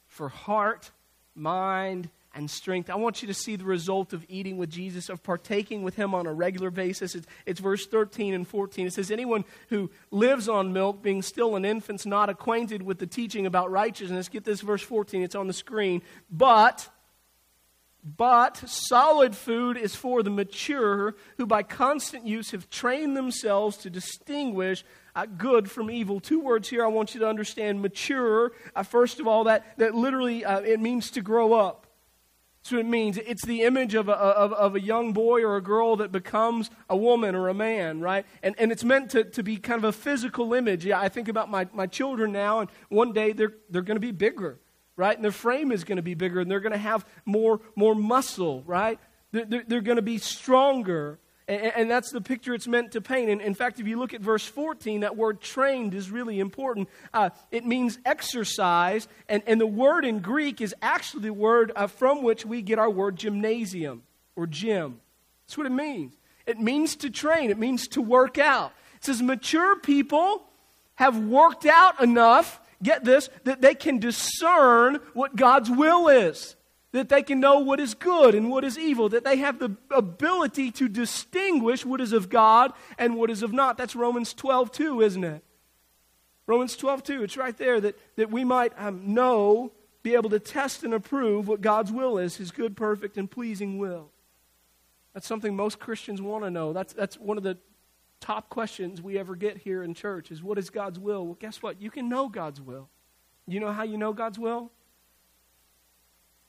for 0.08 0.30
heart, 0.30 0.92
mind, 1.36 2.10
and 2.36 2.50
strength. 2.50 2.90
I 2.90 2.96
want 2.96 3.22
you 3.22 3.28
to 3.28 3.34
see 3.34 3.56
the 3.56 3.64
result 3.64 4.12
of 4.14 4.26
eating 4.28 4.58
with 4.58 4.70
Jesus, 4.70 5.10
of 5.10 5.22
partaking 5.22 5.84
with 5.84 5.96
Him 5.96 6.16
on 6.16 6.26
a 6.26 6.34
regular 6.34 6.72
basis. 6.72 7.16
It's, 7.16 7.28
it's, 7.46 7.60
verse 7.60 7.86
13 7.86 8.34
and 8.34 8.48
14. 8.48 8.88
It 8.88 8.94
says, 8.94 9.12
Anyone 9.12 9.46
who 9.70 9.92
lives 10.10 10.50
on 10.50 10.74
milk, 10.74 11.02
being 11.02 11.22
still 11.22 11.56
an 11.56 11.64
infant, 11.64 12.06
not 12.06 12.30
acquainted 12.30 12.82
with 12.82 13.00
the 13.00 13.08
teaching 13.08 13.46
about 13.46 13.72
righteousness. 13.72 14.30
Get 14.30 14.46
this 14.46 14.62
verse 14.62 14.82
14, 14.82 15.22
it's 15.22 15.36
on 15.36 15.48
the 15.48 15.54
screen. 15.54 16.02
But, 16.32 16.90
but 18.04 18.58
solid 18.68 19.36
food 19.36 19.78
is 19.78 19.96
for 19.96 20.24
the 20.24 20.30
mature, 20.30 21.16
who 21.38 21.46
by 21.46 21.64
constant 21.64 22.28
use 22.28 22.52
have 22.52 22.70
trained 22.70 23.16
themselves 23.16 23.78
to 23.78 23.90
distinguish 23.90 24.84
uh, 25.16 25.26
good 25.26 25.72
from 25.72 25.90
evil. 25.90 26.20
Two 26.20 26.42
words 26.42 26.70
here 26.70 26.84
I 26.84 26.88
want 26.88 27.14
you 27.14 27.22
to 27.22 27.28
understand 27.28 27.82
mature. 27.82 28.52
Uh, 28.76 28.84
first 28.84 29.20
of 29.20 29.28
all, 29.28 29.46
that, 29.46 29.78
that 29.78 29.96
literally 29.96 30.44
uh, 30.44 30.60
it 30.62 30.80
means 30.80 31.12
to 31.12 31.22
grow 31.22 31.54
up. 31.54 31.88
What 32.70 32.80
it 32.80 32.86
means. 32.86 33.18
It's 33.18 33.46
the 33.46 33.64
image 33.64 33.94
of 33.94 34.08
a, 34.08 34.14
of, 34.14 34.54
of, 34.54 34.76
a 34.76 34.80
young 34.80 35.12
boy 35.12 35.44
or 35.44 35.58
a 35.58 35.62
girl 35.62 35.98
that 35.98 36.14
becomes 36.14 36.72
a 36.90 36.96
woman 36.96 37.36
or 37.36 37.50
a 37.50 37.54
man, 37.54 38.00
right? 38.00 38.26
And, 38.42 38.56
and 38.58 38.72
it's 38.72 38.86
meant 38.86 39.12
to, 39.12 39.26
to 39.26 39.44
be 39.44 39.58
kind 39.58 39.78
of 39.78 39.84
a 39.84 39.92
physical 39.92 40.54
image. 40.54 40.86
Yeah, 40.86 40.98
I 40.98 41.10
think 41.10 41.28
about 41.28 41.52
my, 41.52 41.68
my 41.74 41.88
children 41.88 42.32
now, 42.32 42.62
and 42.62 42.70
one 42.88 43.12
day 43.12 43.34
they're, 43.34 43.54
they're 43.70 43.82
going 43.82 43.98
to 43.98 44.02
be 44.02 44.12
bigger, 44.12 44.60
right? 44.96 45.16
And 45.16 45.24
their 45.24 45.32
frame 45.32 45.72
is 45.72 45.84
going 45.84 45.96
to 45.98 46.04
be 46.04 46.14
bigger, 46.14 46.40
and 46.40 46.50
they're 46.50 46.60
going 46.60 46.74
to 46.74 46.78
have 46.78 47.06
more, 47.26 47.60
more 47.76 47.96
muscle, 47.96 48.64
right? 48.66 49.00
They're, 49.32 49.46
they're, 49.46 49.64
they're 49.68 49.82
going 49.82 49.98
to 49.98 50.02
be 50.02 50.18
stronger. 50.18 51.20
And, 51.48 51.74
and, 51.76 51.92
that's 51.92 52.12
the 52.12 52.22
picture 52.22 52.54
it's 52.54 52.68
meant 52.68 52.94
to 52.94 53.02
paint. 53.02 53.30
And 53.30 53.42
in 53.42 53.54
fact, 53.54 53.80
if 53.80 53.88
you 53.88 54.00
look 54.00 54.14
at 54.14 54.22
verse 54.22 54.46
14, 54.46 55.02
that 55.02 55.18
word 55.18 55.42
trained 55.42 55.94
is 55.94 56.10
really 56.10 56.40
important. 56.40 56.88
Uh, 57.14 57.32
it 57.52 57.66
means 57.66 58.00
exercise, 58.06 59.08
and, 59.28 59.44
and 59.46 59.60
the 59.60 59.68
word 59.68 60.06
in 60.06 60.20
Greek 60.20 60.62
is 60.62 60.74
actually 60.82 61.24
the 61.24 61.34
word 61.34 61.72
uh, 61.76 61.88
from 61.88 62.24
which 62.24 62.46
we 62.46 62.62
get 62.62 62.80
our 62.80 62.90
word 62.90 63.18
gymnasium 63.18 64.04
or 64.36 64.48
gym. 64.48 65.02
That's 65.46 65.58
what 65.58 65.68
it 65.68 65.72
means. 65.72 66.14
It 66.46 66.60
means 66.60 66.96
to 66.98 67.10
train, 67.10 67.52
it 67.52 67.58
means 67.58 67.88
to 67.90 68.02
work 68.02 68.38
out. 68.38 68.74
It 68.96 69.06
says 69.06 69.22
mature 69.22 69.78
people 69.78 70.44
have 70.96 71.18
worked 71.18 71.66
out 71.66 72.02
enough, 72.02 72.62
get 72.84 73.04
this, 73.04 73.30
that 73.46 73.62
they 73.62 73.74
can 73.74 74.00
discern 74.00 75.00
what 75.14 75.36
God's 75.36 75.72
will 75.72 76.08
is 76.08 76.56
that 76.94 77.10
they 77.10 77.24
can 77.24 77.40
know 77.40 77.60
what 77.60 77.80
is 77.80 77.96
good 77.96 78.36
and 78.36 78.50
what 78.50 78.64
is 78.64 78.78
evil, 78.78 79.10
that 79.10 79.24
they 79.24 79.38
have 79.38 79.60
the 79.60 79.76
ability 79.92 80.72
to 80.72 80.88
distinguish 80.88 81.84
what 81.84 82.00
is 82.00 82.14
of 82.14 82.30
God 82.30 82.72
and 82.98 83.16
what 83.16 83.30
is 83.32 83.42
of 83.42 83.52
not. 83.52 83.78
That's 83.78 83.96
Romans 83.96 84.34
12, 84.34 84.72
2, 84.72 85.02
isn't 85.02 85.24
it? 85.24 85.44
Romans 86.46 86.76
12, 86.78 87.04
2, 87.04 87.24
it's 87.24 87.36
right 87.36 87.58
there 87.58 87.82
that, 87.82 87.98
that 88.16 88.30
we 88.30 88.44
might 88.44 88.74
um, 88.78 89.14
know, 89.14 89.72
be 90.04 90.14
able 90.14 90.30
to 90.30 90.40
test 90.40 90.84
and 90.84 90.94
approve 90.94 91.48
what 91.48 91.62
God's 91.62 91.92
will 91.92 92.20
is, 92.20 92.36
his 92.36 92.52
good, 92.52 92.78
perfect, 92.78 93.18
and 93.18 93.30
pleasing 93.30 93.80
will. 93.80 94.12
That's 95.14 95.28
something 95.28 95.56
most 95.56 95.80
Christians 95.80 96.22
want 96.22 96.44
to 96.44 96.52
know. 96.52 96.74
That's, 96.74 96.94
that's 96.94 97.18
one 97.18 97.38
of 97.38 97.44
the 97.44 97.58
top 98.24 98.50
questions 98.50 99.02
we 99.02 99.20
ever 99.20 99.36
get 99.36 99.58
here 99.58 99.84
in 99.84 99.94
church 99.94 100.32
is 100.32 100.42
what 100.42 100.58
is 100.58 100.70
God's 100.70 100.98
will? 100.98 101.26
Well, 101.26 101.38
guess 101.40 101.62
what? 101.62 101.82
You 101.82 101.92
can 101.92 102.08
know 102.08 102.30
God's 102.30 102.62
will. 102.62 102.88
You 103.46 103.60
know 103.60 103.74
how 103.74 103.84
you 103.84 103.98
know 103.98 104.14
God's 104.14 104.40
will? 104.40 104.72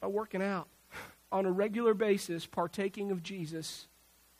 by 0.04 0.08
working 0.08 0.42
out 0.42 0.68
on 1.32 1.46
a 1.46 1.50
regular 1.50 1.94
basis, 1.94 2.44
partaking 2.44 3.10
of 3.10 3.22
Jesus 3.22 3.86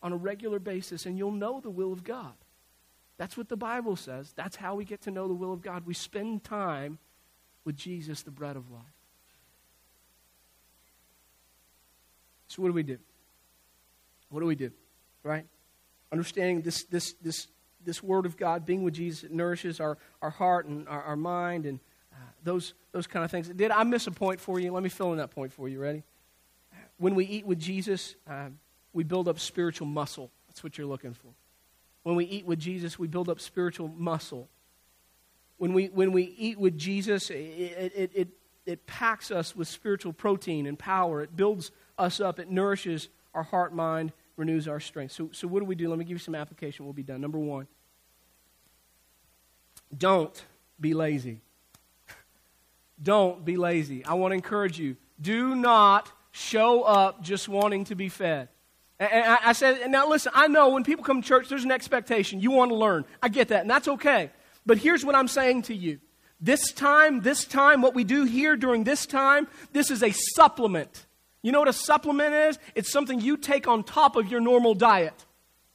on 0.03 0.12
a 0.12 0.16
regular 0.16 0.59
basis, 0.59 1.07
and 1.07 1.16
you'll 1.16 1.33
know 1.33 1.59
the 1.59 1.70
will 1.70 1.90
of 1.90 2.05
God. 2.05 2.35
That's 3.16 3.35
what 3.35 3.49
the 3.49 3.57
Bible 3.57 3.97
says. 3.97 4.35
That's 4.37 4.57
how 4.57 4.75
we 4.75 4.85
get 4.85 5.01
to 5.03 5.11
know 5.11 5.27
the 5.27 5.33
will 5.33 5.55
of 5.55 5.62
God. 5.62 5.87
We 5.87 5.94
spend 5.94 6.44
time 6.44 6.99
with 7.64 7.77
Jesus, 7.77 8.20
the 8.20 8.31
bread 8.31 8.57
of 8.57 8.70
life. 8.70 8.83
So, 12.49 12.61
what 12.61 12.68
do 12.68 12.75
we 12.75 12.83
do? 12.83 12.99
What 14.29 14.40
do 14.40 14.47
we 14.47 14.55
do? 14.55 14.70
Right? 15.23 15.47
Understanding 16.14 16.62
this, 16.62 16.85
this, 16.85 17.14
this, 17.14 17.48
this 17.85 18.03
word 18.03 18.24
of 18.24 18.37
God, 18.37 18.64
being 18.64 18.85
with 18.85 18.94
Jesus, 18.94 19.29
nourishes 19.31 19.81
our, 19.81 19.98
our 20.22 20.31
heart 20.31 20.66
and 20.66 20.88
our, 20.88 21.03
our 21.03 21.16
mind 21.16 21.66
and 21.66 21.81
those, 22.44 22.74
those 22.92 23.09
kind 23.09 23.24
of 23.24 23.33
things. 23.33 23.48
Did 23.48 23.72
I 23.72 23.83
miss 23.83 24.07
a 24.07 24.12
point 24.12 24.40
for 24.40 24.61
you? 24.61 24.70
Let 24.70 24.85
me 24.85 24.88
fill 24.88 25.11
in 25.11 25.18
that 25.18 25.33
point 25.33 25.53
for 25.53 25.68
you. 25.68 25.81
Ready? 25.81 26.05
When 26.98 27.16
we 27.16 27.24
eat 27.24 27.44
with 27.44 27.59
Jesus, 27.59 28.14
uh, 28.31 28.50
we 28.92 29.03
build 29.03 29.27
up 29.27 29.40
spiritual 29.40 29.88
muscle. 29.88 30.31
That's 30.46 30.62
what 30.62 30.79
you're 30.79 30.87
looking 30.87 31.14
for. 31.14 31.29
When 32.05 32.14
we 32.14 32.27
eat 32.27 32.46
with 32.46 32.61
Jesus, 32.61 32.96
we 32.96 33.09
build 33.09 33.29
up 33.29 33.40
spiritual 33.40 33.88
muscle. 33.88 34.48
When 35.57 35.72
we, 35.72 35.87
when 35.87 36.12
we 36.12 36.35
eat 36.38 36.59
with 36.59 36.79
Jesus, 36.79 37.31
it, 37.31 37.35
it, 37.35 38.11
it, 38.14 38.29
it 38.66 38.87
packs 38.87 39.31
us 39.31 39.57
with 39.57 39.66
spiritual 39.66 40.12
protein 40.12 40.66
and 40.66 40.79
power. 40.79 41.22
It 41.22 41.35
builds 41.35 41.72
us 41.98 42.20
up. 42.20 42.38
It 42.38 42.50
nourishes 42.50 43.09
our 43.35 43.42
heart, 43.42 43.74
mind, 43.74 44.12
renews 44.37 44.68
our 44.68 44.81
strength. 44.81 45.12
So, 45.12 45.31
so 45.33 45.47
what 45.49 45.61
do 45.61 45.66
we 45.66 45.75
do? 45.75 45.88
Let 45.88 45.99
me 45.99 46.05
give 46.05 46.12
you 46.12 46.18
some 46.18 46.35
application. 46.35 46.85
We'll 46.85 46.92
be 46.92 47.03
done. 47.03 47.20
Number 47.20 47.38
one, 47.38 47.66
don't 49.97 50.44
be 50.81 50.94
lazy. 50.94 51.40
Don't 53.03 53.44
be 53.44 53.57
lazy. 53.57 54.05
I 54.05 54.14
want 54.14 54.33
to 54.33 54.37
encourage 54.37 54.79
you. 54.79 54.97
Do 55.20 55.55
not 55.55 56.11
show 56.33 56.83
up 56.83 57.23
just 57.23 57.49
wanting 57.49 57.85
to 57.85 57.94
be 57.94 58.09
fed. 58.09 58.49
And 58.99 59.25
I 59.25 59.53
said, 59.53 59.90
now 59.90 60.09
listen, 60.09 60.33
I 60.35 60.49
know 60.49 60.70
when 60.70 60.85
people 60.85 61.05
come 61.05 61.20
to 61.20 61.27
church, 61.27 61.49
there's 61.49 61.64
an 61.64 61.73
expectation. 61.73 62.40
You 62.40 62.53
want 62.53 62.70
to 62.70 62.77
learn. 62.77 63.05
I 63.23 63.29
get 63.29 63.49
that, 63.49 63.62
and 63.62 63.70
that's 63.70 63.88
okay. 63.88 64.31
But 64.64 64.79
here's 64.79 65.05
what 65.05 65.14
I'm 65.14 65.29
saying 65.29 65.62
to 65.62 65.75
you. 65.75 65.99
This 66.40 66.73
time, 66.73 67.20
this 67.20 67.44
time, 67.44 67.83
what 67.83 67.94
we 67.94 68.05
do 68.05 68.25
here 68.25 68.57
during 68.57 68.85
this 68.85 69.07
time, 69.07 69.49
this 69.73 69.90
is 69.90 70.03
a 70.03 70.11
supplement. 70.12 71.07
You 71.44 71.52
know 71.52 71.59
what 71.59 71.68
a 71.68 71.74
supplement 71.74 72.35
is? 72.35 72.59
It's 72.74 72.90
something 72.90 73.20
you 73.20 73.37
take 73.37 73.68
on 73.68 73.85
top 73.85 74.16
of 74.16 74.30
your 74.30 74.40
normal 74.40 74.74
diet. 74.74 75.26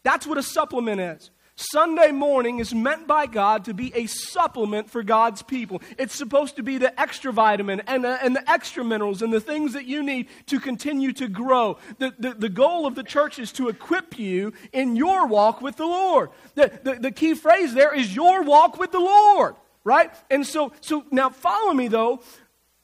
That's 0.01 0.25
what 0.25 0.39
a 0.39 0.43
supplement 0.43 0.99
is. 0.99 1.29
Sunday 1.55 2.11
morning 2.11 2.57
is 2.57 2.73
meant 2.73 3.05
by 3.05 3.27
God 3.27 3.65
to 3.65 3.73
be 3.75 3.93
a 3.93 4.07
supplement 4.07 4.89
for 4.89 5.03
God's 5.03 5.43
people. 5.43 5.81
It's 5.99 6.15
supposed 6.15 6.55
to 6.55 6.63
be 6.63 6.79
the 6.79 6.99
extra 6.99 7.31
vitamin 7.31 7.81
and 7.81 8.03
the, 8.03 8.17
and 8.23 8.35
the 8.35 8.49
extra 8.49 8.83
minerals 8.83 9.21
and 9.21 9.31
the 9.31 9.41
things 9.41 9.73
that 9.73 9.85
you 9.85 10.01
need 10.01 10.27
to 10.47 10.59
continue 10.59 11.11
to 11.13 11.27
grow. 11.27 11.77
The, 11.99 12.15
the, 12.17 12.33
the 12.33 12.49
goal 12.49 12.87
of 12.87 12.95
the 12.95 13.03
church 13.03 13.37
is 13.37 13.51
to 13.53 13.67
equip 13.67 14.17
you 14.17 14.53
in 14.73 14.95
your 14.95 15.27
walk 15.27 15.61
with 15.61 15.75
the 15.75 15.85
Lord. 15.85 16.31
The, 16.55 16.79
the, 16.81 16.95
the 16.95 17.11
key 17.11 17.35
phrase 17.35 17.75
there 17.75 17.93
is 17.93 18.15
your 18.15 18.41
walk 18.41 18.79
with 18.79 18.91
the 18.91 18.99
Lord, 18.99 19.55
right? 19.83 20.11
And 20.31 20.47
so, 20.47 20.71
so 20.81 21.05
now 21.11 21.29
follow 21.29 21.73
me 21.75 21.89
though. 21.89 22.21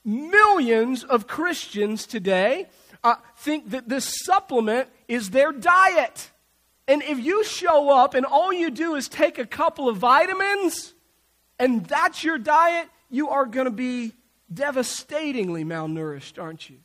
Millions 0.05 1.03
of 1.03 1.25
Christians 1.25 2.05
today 2.05 2.67
uh, 3.03 3.15
think 3.37 3.71
that 3.71 3.89
this 3.89 4.21
supplement 4.23 4.87
is 5.07 5.31
their 5.31 5.51
diet. 5.51 6.29
And 6.87 7.01
if 7.01 7.19
you 7.19 7.43
show 7.43 7.89
up 7.89 8.13
and 8.13 8.25
all 8.25 8.53
you 8.53 8.69
do 8.69 8.95
is 8.95 9.09
take 9.09 9.39
a 9.39 9.45
couple 9.45 9.89
of 9.89 9.97
vitamins 9.97 10.93
and 11.57 11.85
that's 11.85 12.23
your 12.23 12.37
diet, 12.37 12.87
you 13.09 13.29
are 13.29 13.45
going 13.45 13.65
to 13.65 13.71
be 13.71 14.13
devastatingly 14.53 15.63
malnourished, 15.63 16.41
aren't 16.41 16.69
you? 16.69 16.77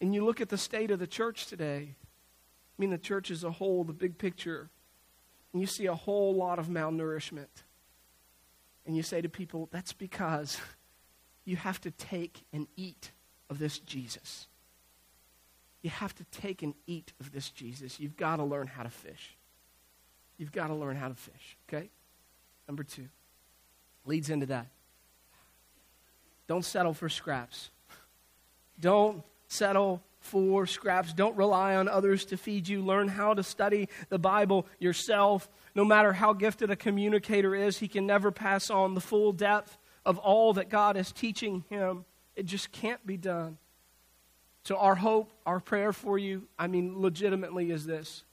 And 0.00 0.14
you 0.14 0.24
look 0.24 0.40
at 0.40 0.48
the 0.48 0.58
state 0.58 0.90
of 0.90 0.98
the 0.98 1.06
church 1.06 1.46
today. 1.46 1.94
I 1.94 2.74
mean, 2.78 2.90
the 2.90 2.98
church 2.98 3.30
as 3.30 3.44
a 3.44 3.50
whole, 3.50 3.84
the 3.84 3.92
big 3.92 4.18
picture, 4.18 4.70
and 5.52 5.60
you 5.60 5.66
see 5.66 5.86
a 5.86 5.94
whole 5.94 6.34
lot 6.34 6.58
of 6.58 6.68
malnourishment. 6.68 7.62
And 8.86 8.96
you 8.96 9.02
say 9.02 9.20
to 9.20 9.28
people, 9.28 9.68
that's 9.70 9.92
because 9.92 10.58
you 11.44 11.56
have 11.56 11.80
to 11.82 11.90
take 11.90 12.44
and 12.52 12.66
eat 12.76 13.10
of 13.50 13.58
this 13.58 13.78
Jesus. 13.78 14.46
You 15.82 15.90
have 15.90 16.14
to 16.16 16.24
take 16.24 16.62
and 16.62 16.74
eat 16.86 17.12
of 17.20 17.32
this 17.32 17.50
Jesus. 17.50 17.98
You've 17.98 18.16
got 18.16 18.36
to 18.36 18.44
learn 18.44 18.68
how 18.68 18.84
to 18.84 18.90
fish. 18.90 19.36
You've 20.38 20.52
got 20.52 20.68
to 20.68 20.74
learn 20.74 20.96
how 20.96 21.08
to 21.08 21.14
fish, 21.14 21.56
okay? 21.68 21.90
Number 22.68 22.84
two 22.84 23.08
leads 24.04 24.30
into 24.30 24.46
that. 24.46 24.66
Don't 26.48 26.64
settle 26.64 26.94
for 26.94 27.08
scraps. 27.08 27.70
Don't 28.80 29.22
settle 29.48 30.02
for 30.20 30.66
scraps. 30.66 31.12
Don't 31.12 31.36
rely 31.36 31.76
on 31.76 31.88
others 31.88 32.24
to 32.26 32.36
feed 32.36 32.68
you. 32.68 32.82
Learn 32.82 33.08
how 33.08 33.34
to 33.34 33.42
study 33.42 33.88
the 34.08 34.18
Bible 34.18 34.66
yourself. 34.78 35.48
No 35.74 35.84
matter 35.84 36.12
how 36.12 36.32
gifted 36.32 36.70
a 36.70 36.76
communicator 36.76 37.54
is, 37.54 37.78
he 37.78 37.88
can 37.88 38.06
never 38.06 38.30
pass 38.30 38.70
on 38.70 38.94
the 38.94 39.00
full 39.00 39.32
depth 39.32 39.78
of 40.04 40.18
all 40.18 40.54
that 40.54 40.68
God 40.68 40.96
is 40.96 41.12
teaching 41.12 41.64
him. 41.68 42.04
It 42.34 42.46
just 42.46 42.72
can't 42.72 43.04
be 43.06 43.16
done. 43.16 43.58
So, 44.64 44.76
our 44.76 44.94
hope, 44.94 45.32
our 45.44 45.58
prayer 45.58 45.92
for 45.92 46.18
you, 46.18 46.46
I 46.58 46.68
mean, 46.68 47.00
legitimately, 47.00 47.70
is 47.70 47.84
this. 47.84 48.24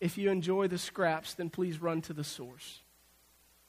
If 0.00 0.16
you 0.16 0.30
enjoy 0.30 0.68
the 0.68 0.78
scraps, 0.78 1.34
then 1.34 1.50
please 1.50 1.80
run 1.80 2.00
to 2.02 2.14
the 2.14 2.24
source. 2.24 2.80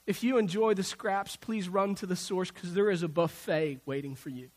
If 0.08 0.24
you 0.24 0.38
enjoy 0.38 0.74
the 0.74 0.84
scraps, 0.84 1.36
please 1.36 1.70
run 1.70 1.96
to 1.96 2.06
the 2.06 2.16
source 2.16 2.50
because 2.50 2.74
there 2.74 2.90
is 2.90 3.04
a 3.04 3.08
buffet 3.08 3.80
waiting 3.86 4.16
for 4.16 4.30
you. 4.30 4.50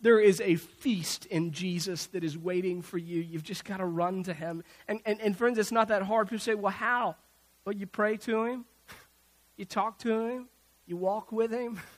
There 0.00 0.20
is 0.20 0.40
a 0.40 0.56
feast 0.56 1.26
in 1.26 1.52
Jesus 1.52 2.06
that 2.06 2.22
is 2.22 2.36
waiting 2.36 2.82
for 2.82 2.98
you. 2.98 3.20
You've 3.20 3.42
just 3.42 3.64
got 3.64 3.78
to 3.78 3.84
run 3.84 4.22
to 4.24 4.34
him. 4.34 4.62
And, 4.88 5.00
and, 5.04 5.20
and 5.20 5.36
friends, 5.36 5.58
it's 5.58 5.72
not 5.72 5.88
that 5.88 6.02
hard. 6.02 6.28
People 6.28 6.38
say, 6.38 6.54
well, 6.54 6.72
how? 6.72 7.16
Well, 7.64 7.74
you 7.74 7.86
pray 7.86 8.16
to 8.18 8.44
him, 8.44 8.64
you 9.56 9.64
talk 9.64 9.98
to 10.00 10.20
him, 10.20 10.48
you 10.86 10.96
walk 10.96 11.32
with 11.32 11.50
him, 11.50 11.80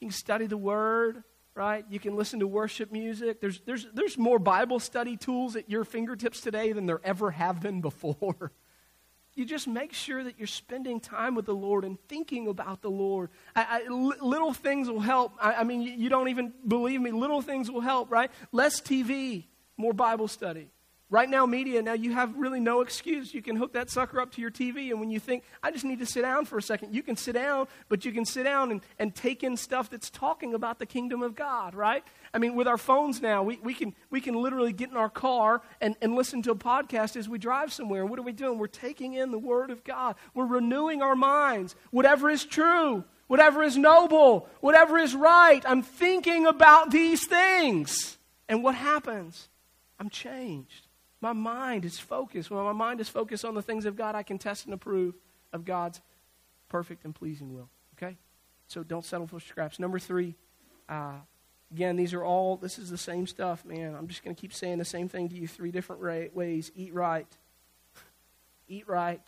you 0.00 0.08
can 0.08 0.12
study 0.12 0.46
the 0.46 0.56
word, 0.56 1.22
right? 1.54 1.84
You 1.88 1.98
can 1.98 2.16
listen 2.16 2.40
to 2.40 2.46
worship 2.46 2.92
music. 2.92 3.40
There's, 3.40 3.60
there's, 3.60 3.86
there's 3.94 4.18
more 4.18 4.38
Bible 4.38 4.78
study 4.78 5.16
tools 5.16 5.56
at 5.56 5.70
your 5.70 5.84
fingertips 5.84 6.40
today 6.40 6.72
than 6.72 6.86
there 6.86 7.00
ever 7.02 7.30
have 7.30 7.60
been 7.60 7.80
before. 7.80 8.52
you 9.34 9.44
just 9.44 9.66
make 9.66 9.92
sure 9.92 10.22
that 10.22 10.38
you're 10.38 10.46
spending 10.46 11.00
time 11.00 11.34
with 11.34 11.46
the 11.46 11.54
Lord 11.54 11.84
and 11.84 11.98
thinking 12.08 12.48
about 12.48 12.82
the 12.82 12.90
Lord. 12.90 13.30
I, 13.54 13.82
I, 13.86 13.88
little 13.88 14.52
things 14.52 14.88
will 14.90 15.00
help. 15.00 15.32
I, 15.40 15.54
I 15.54 15.64
mean, 15.64 15.82
you, 15.82 15.92
you 15.92 16.08
don't 16.08 16.28
even 16.28 16.52
believe 16.66 17.00
me. 17.00 17.10
Little 17.10 17.42
things 17.42 17.70
will 17.70 17.82
help, 17.82 18.10
right? 18.10 18.30
Less 18.52 18.80
TV, 18.80 19.44
more 19.76 19.92
Bible 19.92 20.28
study. 20.28 20.68
RightNow 21.10 21.48
Media, 21.48 21.82
now 21.82 21.92
you 21.92 22.12
have 22.14 22.36
really 22.36 22.58
no 22.58 22.80
excuse. 22.80 23.32
You 23.32 23.40
can 23.40 23.54
hook 23.54 23.74
that 23.74 23.90
sucker 23.90 24.20
up 24.20 24.32
to 24.32 24.40
your 24.40 24.50
TV, 24.50 24.90
and 24.90 24.98
when 24.98 25.08
you 25.08 25.20
think, 25.20 25.44
I 25.62 25.70
just 25.70 25.84
need 25.84 26.00
to 26.00 26.06
sit 26.06 26.22
down 26.22 26.46
for 26.46 26.58
a 26.58 26.62
second, 26.62 26.96
you 26.96 27.02
can 27.02 27.14
sit 27.14 27.34
down, 27.34 27.68
but 27.88 28.04
you 28.04 28.10
can 28.10 28.24
sit 28.24 28.42
down 28.42 28.72
and, 28.72 28.80
and 28.98 29.14
take 29.14 29.44
in 29.44 29.56
stuff 29.56 29.88
that's 29.88 30.10
talking 30.10 30.52
about 30.52 30.80
the 30.80 30.86
kingdom 30.86 31.22
of 31.22 31.36
God, 31.36 31.76
right? 31.76 32.02
I 32.34 32.38
mean, 32.38 32.56
with 32.56 32.66
our 32.66 32.76
phones 32.76 33.22
now, 33.22 33.44
we, 33.44 33.60
we, 33.62 33.72
can, 33.72 33.94
we 34.10 34.20
can 34.20 34.34
literally 34.34 34.72
get 34.72 34.90
in 34.90 34.96
our 34.96 35.08
car 35.08 35.62
and, 35.80 35.94
and 36.02 36.16
listen 36.16 36.42
to 36.42 36.50
a 36.50 36.56
podcast 36.56 37.16
as 37.16 37.28
we 37.28 37.38
drive 37.38 37.72
somewhere. 37.72 38.00
And 38.00 38.10
what 38.10 38.18
are 38.18 38.22
we 38.22 38.32
doing? 38.32 38.58
We're 38.58 38.66
taking 38.66 39.14
in 39.14 39.30
the 39.30 39.38
Word 39.38 39.70
of 39.70 39.84
God, 39.84 40.16
we're 40.34 40.46
renewing 40.46 41.02
our 41.02 41.14
minds. 41.14 41.76
Whatever 41.92 42.30
is 42.30 42.44
true, 42.44 43.04
whatever 43.28 43.62
is 43.62 43.76
noble, 43.76 44.48
whatever 44.58 44.98
is 44.98 45.14
right, 45.14 45.62
I'm 45.64 45.82
thinking 45.82 46.46
about 46.46 46.90
these 46.90 47.26
things. 47.28 48.18
And 48.48 48.64
what 48.64 48.74
happens? 48.74 49.48
I'm 50.00 50.10
changed. 50.10 50.85
My 51.26 51.32
mind 51.32 51.84
is 51.84 51.98
focused. 51.98 52.52
When 52.52 52.62
my 52.62 52.72
mind 52.72 53.00
is 53.00 53.08
focused 53.08 53.44
on 53.44 53.56
the 53.56 53.62
things 53.62 53.84
of 53.84 53.96
God, 53.96 54.14
I 54.14 54.22
can 54.22 54.38
test 54.38 54.64
and 54.64 54.72
approve 54.72 55.16
of 55.52 55.64
God's 55.64 56.00
perfect 56.68 57.04
and 57.04 57.12
pleasing 57.12 57.52
will. 57.52 57.68
Okay? 57.96 58.16
So 58.68 58.84
don't 58.84 59.04
settle 59.04 59.26
for 59.26 59.40
scraps. 59.40 59.80
Number 59.80 59.98
three, 59.98 60.36
uh, 60.88 61.14
again, 61.72 61.96
these 61.96 62.14
are 62.14 62.22
all, 62.22 62.56
this 62.56 62.78
is 62.78 62.90
the 62.90 62.96
same 62.96 63.26
stuff, 63.26 63.64
man. 63.64 63.96
I'm 63.96 64.06
just 64.06 64.22
going 64.22 64.36
to 64.36 64.40
keep 64.40 64.54
saying 64.54 64.78
the 64.78 64.84
same 64.84 65.08
thing 65.08 65.28
to 65.30 65.34
you 65.34 65.48
three 65.48 65.72
different 65.72 66.00
ra- 66.00 66.30
ways. 66.32 66.70
Eat 66.76 66.94
right. 66.94 67.26
Eat 68.68 68.86
right. 68.86 69.22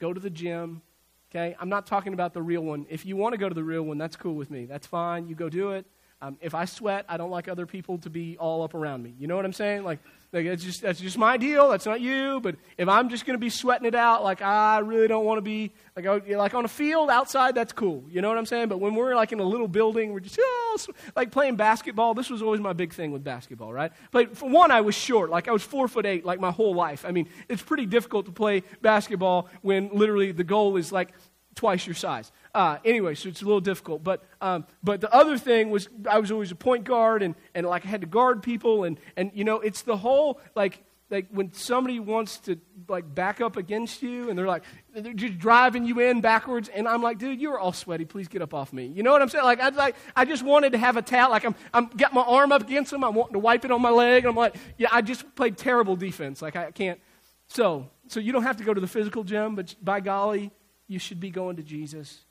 Go 0.00 0.12
to 0.12 0.18
the 0.18 0.30
gym. 0.30 0.82
Okay? 1.30 1.54
I'm 1.60 1.68
not 1.68 1.86
talking 1.86 2.12
about 2.12 2.34
the 2.34 2.42
real 2.42 2.62
one. 2.62 2.86
If 2.90 3.06
you 3.06 3.14
want 3.14 3.34
to 3.34 3.38
go 3.38 3.48
to 3.48 3.54
the 3.54 3.62
real 3.62 3.84
one, 3.84 3.98
that's 3.98 4.16
cool 4.16 4.34
with 4.34 4.50
me. 4.50 4.64
That's 4.64 4.88
fine. 4.88 5.28
You 5.28 5.36
go 5.36 5.48
do 5.48 5.70
it. 5.70 5.86
Um, 6.20 6.38
if 6.40 6.56
I 6.56 6.64
sweat, 6.64 7.04
I 7.08 7.16
don't 7.18 7.30
like 7.30 7.46
other 7.46 7.66
people 7.66 7.98
to 7.98 8.10
be 8.10 8.36
all 8.36 8.64
up 8.64 8.74
around 8.74 9.04
me. 9.04 9.14
You 9.16 9.28
know 9.28 9.36
what 9.36 9.44
I'm 9.44 9.52
saying? 9.52 9.84
Like, 9.84 10.00
like 10.32 10.46
that's 10.46 10.62
just 10.62 10.82
that's 10.82 11.00
just 11.00 11.18
my 11.18 11.36
deal. 11.36 11.68
That's 11.70 11.86
not 11.86 12.00
you. 12.00 12.38
But 12.40 12.54
if 12.78 12.88
I'm 12.88 13.08
just 13.08 13.26
going 13.26 13.34
to 13.34 13.40
be 13.40 13.50
sweating 13.50 13.86
it 13.86 13.96
out, 13.96 14.22
like 14.22 14.42
I 14.42 14.78
really 14.78 15.08
don't 15.08 15.24
want 15.24 15.38
to 15.38 15.42
be 15.42 15.72
like 15.96 16.28
like 16.28 16.54
on 16.54 16.64
a 16.64 16.68
field 16.68 17.10
outside, 17.10 17.56
that's 17.56 17.72
cool. 17.72 18.04
You 18.08 18.22
know 18.22 18.28
what 18.28 18.38
I'm 18.38 18.46
saying? 18.46 18.68
But 18.68 18.78
when 18.78 18.94
we're 18.94 19.16
like 19.16 19.32
in 19.32 19.40
a 19.40 19.44
little 19.44 19.66
building, 19.66 20.12
we're 20.12 20.20
just 20.20 20.38
oh, 20.40 20.78
like 21.16 21.32
playing 21.32 21.56
basketball. 21.56 22.14
This 22.14 22.30
was 22.30 22.42
always 22.42 22.60
my 22.60 22.72
big 22.72 22.94
thing 22.94 23.10
with 23.10 23.24
basketball, 23.24 23.72
right? 23.72 23.92
But 24.12 24.36
for 24.36 24.48
one, 24.48 24.70
I 24.70 24.82
was 24.82 24.94
short. 24.94 25.30
Like 25.30 25.48
I 25.48 25.52
was 25.52 25.64
four 25.64 25.88
foot 25.88 26.06
eight, 26.06 26.24
like 26.24 26.38
my 26.38 26.52
whole 26.52 26.74
life. 26.74 27.04
I 27.04 27.10
mean, 27.10 27.28
it's 27.48 27.62
pretty 27.62 27.86
difficult 27.86 28.26
to 28.26 28.32
play 28.32 28.62
basketball 28.82 29.48
when 29.62 29.90
literally 29.92 30.30
the 30.30 30.44
goal 30.44 30.76
is 30.76 30.92
like 30.92 31.12
twice 31.60 31.86
your 31.86 31.94
size. 31.94 32.32
Uh, 32.54 32.78
anyway, 32.86 33.14
so 33.14 33.28
it's 33.28 33.42
a 33.42 33.44
little 33.44 33.60
difficult. 33.60 34.02
But, 34.02 34.24
um, 34.40 34.64
but 34.82 35.02
the 35.02 35.14
other 35.14 35.36
thing 35.36 35.68
was 35.68 35.90
I 36.08 36.18
was 36.18 36.32
always 36.32 36.50
a 36.50 36.54
point 36.54 36.84
guard 36.84 37.22
and, 37.22 37.34
and 37.54 37.66
like 37.66 37.84
I 37.84 37.88
had 37.88 38.00
to 38.00 38.06
guard 38.06 38.42
people. 38.42 38.84
And, 38.84 38.98
and, 39.14 39.30
you 39.34 39.44
know, 39.44 39.60
it's 39.60 39.82
the 39.82 39.98
whole, 39.98 40.40
like, 40.54 40.82
like 41.10 41.26
when 41.30 41.52
somebody 41.52 42.00
wants 42.00 42.38
to 42.38 42.58
like 42.88 43.14
back 43.14 43.42
up 43.42 43.58
against 43.58 44.00
you 44.00 44.30
and 44.30 44.38
they're 44.38 44.46
like 44.46 44.62
they're 44.94 45.12
just 45.12 45.38
driving 45.38 45.84
you 45.84 45.98
in 45.98 46.20
backwards 46.20 46.68
and 46.68 46.86
i'm 46.86 47.02
like 47.02 47.18
dude 47.18 47.40
you're 47.40 47.58
all 47.58 47.72
sweaty. 47.72 48.04
Please 48.04 48.28
get 48.28 48.42
up 48.42 48.54
off 48.54 48.72
me. 48.72 48.86
You 48.86 49.02
know 49.02 49.10
what 49.10 49.20
i'm 49.20 49.28
saying? 49.28 49.44
Like 49.44 49.58
i 49.58 49.70
like 49.70 49.96
i 50.14 50.24
just 50.24 50.44
wanted 50.44 50.70
to 50.70 50.78
have 50.78 50.96
a 50.96 51.02
towel 51.02 51.30
like 51.30 51.44
i'm 51.44 51.56
i'm 51.74 51.86
got 51.88 52.14
my 52.14 52.22
arm 52.22 52.52
up 52.52 52.62
against 52.62 52.92
them. 52.92 53.02
I'm 53.02 53.16
wanting 53.16 53.32
to 53.32 53.40
wipe 53.40 53.64
it 53.64 53.72
on 53.72 53.82
my 53.82 53.90
leg. 53.90 54.22
And 54.22 54.30
i'm 54.30 54.36
like 54.36 54.54
yeah 54.78 54.86
i 54.92 55.02
just 55.02 55.34
played 55.34 55.58
terrible 55.58 55.96
defense. 55.96 56.40
Like 56.40 56.54
i 56.54 56.70
can't. 56.70 57.00
So 57.48 57.90
so 58.06 58.20
you 58.20 58.30
don't 58.30 58.44
have 58.44 58.58
to 58.58 58.64
go 58.64 58.72
to 58.72 58.80
the 58.80 58.86
physical 58.86 59.24
gym 59.24 59.56
but 59.56 59.74
by 59.82 59.98
golly 59.98 60.52
you 60.90 60.98
should 60.98 61.20
be 61.20 61.30
going 61.30 61.56
to 61.56 61.62
jesus 61.62 62.24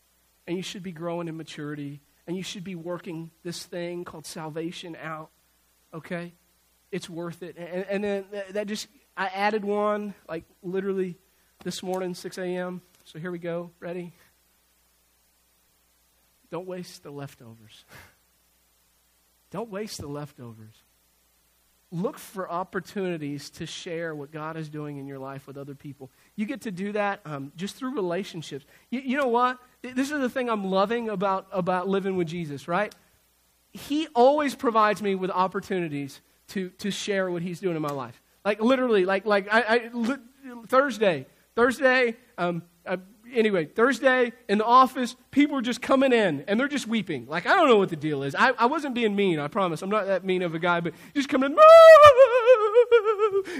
and 0.50 0.58
you 0.58 0.64
should 0.64 0.82
be 0.82 0.92
growing 0.92 1.28
in 1.28 1.38
maturity, 1.38 2.02
and 2.26 2.36
you 2.36 2.42
should 2.42 2.64
be 2.64 2.74
working 2.74 3.30
this 3.44 3.64
thing 3.64 4.04
called 4.04 4.26
salvation 4.26 4.98
out, 5.00 5.30
okay? 5.94 6.34
It's 6.92 7.08
worth 7.08 7.44
it. 7.44 7.56
And, 7.56 7.86
and 7.88 8.04
then 8.04 8.26
uh, 8.36 8.52
that 8.54 8.66
just, 8.66 8.88
I 9.16 9.28
added 9.28 9.64
one, 9.64 10.16
like 10.28 10.46
literally 10.64 11.20
this 11.64 11.84
morning, 11.84 12.16
6 12.16 12.40
a.m. 12.40 12.82
So 13.04 13.20
here 13.20 13.30
we 13.30 13.38
go. 13.38 13.70
Ready? 13.80 14.12
Don't 16.50 16.66
waste 16.66 17.04
the 17.04 17.12
leftovers. 17.12 17.86
Don't 19.52 19.70
waste 19.70 20.02
the 20.02 20.08
leftovers 20.08 20.84
look 21.92 22.20
for 22.20 22.50
opportunities 22.50 23.50
to 23.50 23.66
share 23.66 24.14
what 24.14 24.32
God 24.32 24.58
is 24.58 24.70
doing 24.70 24.98
in 24.98 25.08
your 25.08 25.18
life 25.18 25.48
with 25.48 25.58
other 25.58 25.74
people. 25.74 26.12
You 26.36 26.46
get 26.46 26.62
to 26.62 26.72
do 26.72 26.92
that 26.92 27.22
um, 27.26 27.52
just 27.56 27.76
through 27.76 27.96
relationships. 27.96 28.66
You, 28.92 29.02
you 29.02 29.18
know 29.18 29.28
what? 29.28 29.58
This 29.82 30.12
is 30.12 30.20
the 30.20 30.30
thing 30.30 30.50
I'm 30.50 30.66
loving 30.66 31.10
about, 31.10 31.48
about 31.52 31.88
living 31.88 32.16
with 32.16 32.28
Jesus, 32.28 32.68
right? 32.68 32.94
He 33.72 34.08
always 34.14 34.56
provides 34.56 35.02
me 35.02 35.16
with 35.16 35.32
opportunities 35.32 36.22
to, 36.50 36.70
to 36.80 36.92
share 36.92 37.32
what 37.32 37.42
he's 37.42 37.60
doing 37.60 37.76
in 37.76 37.82
my 37.82 37.92
life. 37.92 38.22
Like 38.46 38.62
literally, 38.62 39.06
like, 39.06 39.26
like 39.26 39.48
I, 39.52 39.62
I 39.62 39.90
li- 39.94 40.18
Thursday, 40.68 41.26
Thursday, 41.56 42.18
um, 42.38 42.64
I, 42.88 42.98
anyway, 43.34 43.66
Thursday 43.66 44.34
in 44.48 44.58
the 44.58 44.66
office, 44.66 45.16
people 45.32 45.58
are 45.58 45.62
just 45.62 45.82
coming 45.82 46.14
in 46.14 46.44
and 46.48 46.60
they're 46.60 46.68
just 46.68 46.88
weeping. 46.88 47.26
Like, 47.28 47.46
I 47.46 47.56
don't 47.56 47.68
know 47.68 47.78
what 47.78 47.90
the 47.90 47.96
deal 47.96 48.24
is. 48.24 48.36
I, 48.36 48.52
I 48.58 48.66
wasn't 48.66 48.96
being 48.96 49.16
mean, 49.16 49.40
I 49.40 49.48
promise. 49.48 49.82
I'm 49.82 49.90
not 49.90 50.08
that 50.08 50.26
mean 50.26 50.42
of 50.42 50.56
a 50.56 50.60
guy, 50.60 50.80
but 50.80 50.94
just 51.16 51.30
coming 51.30 51.52
in. 51.52 51.58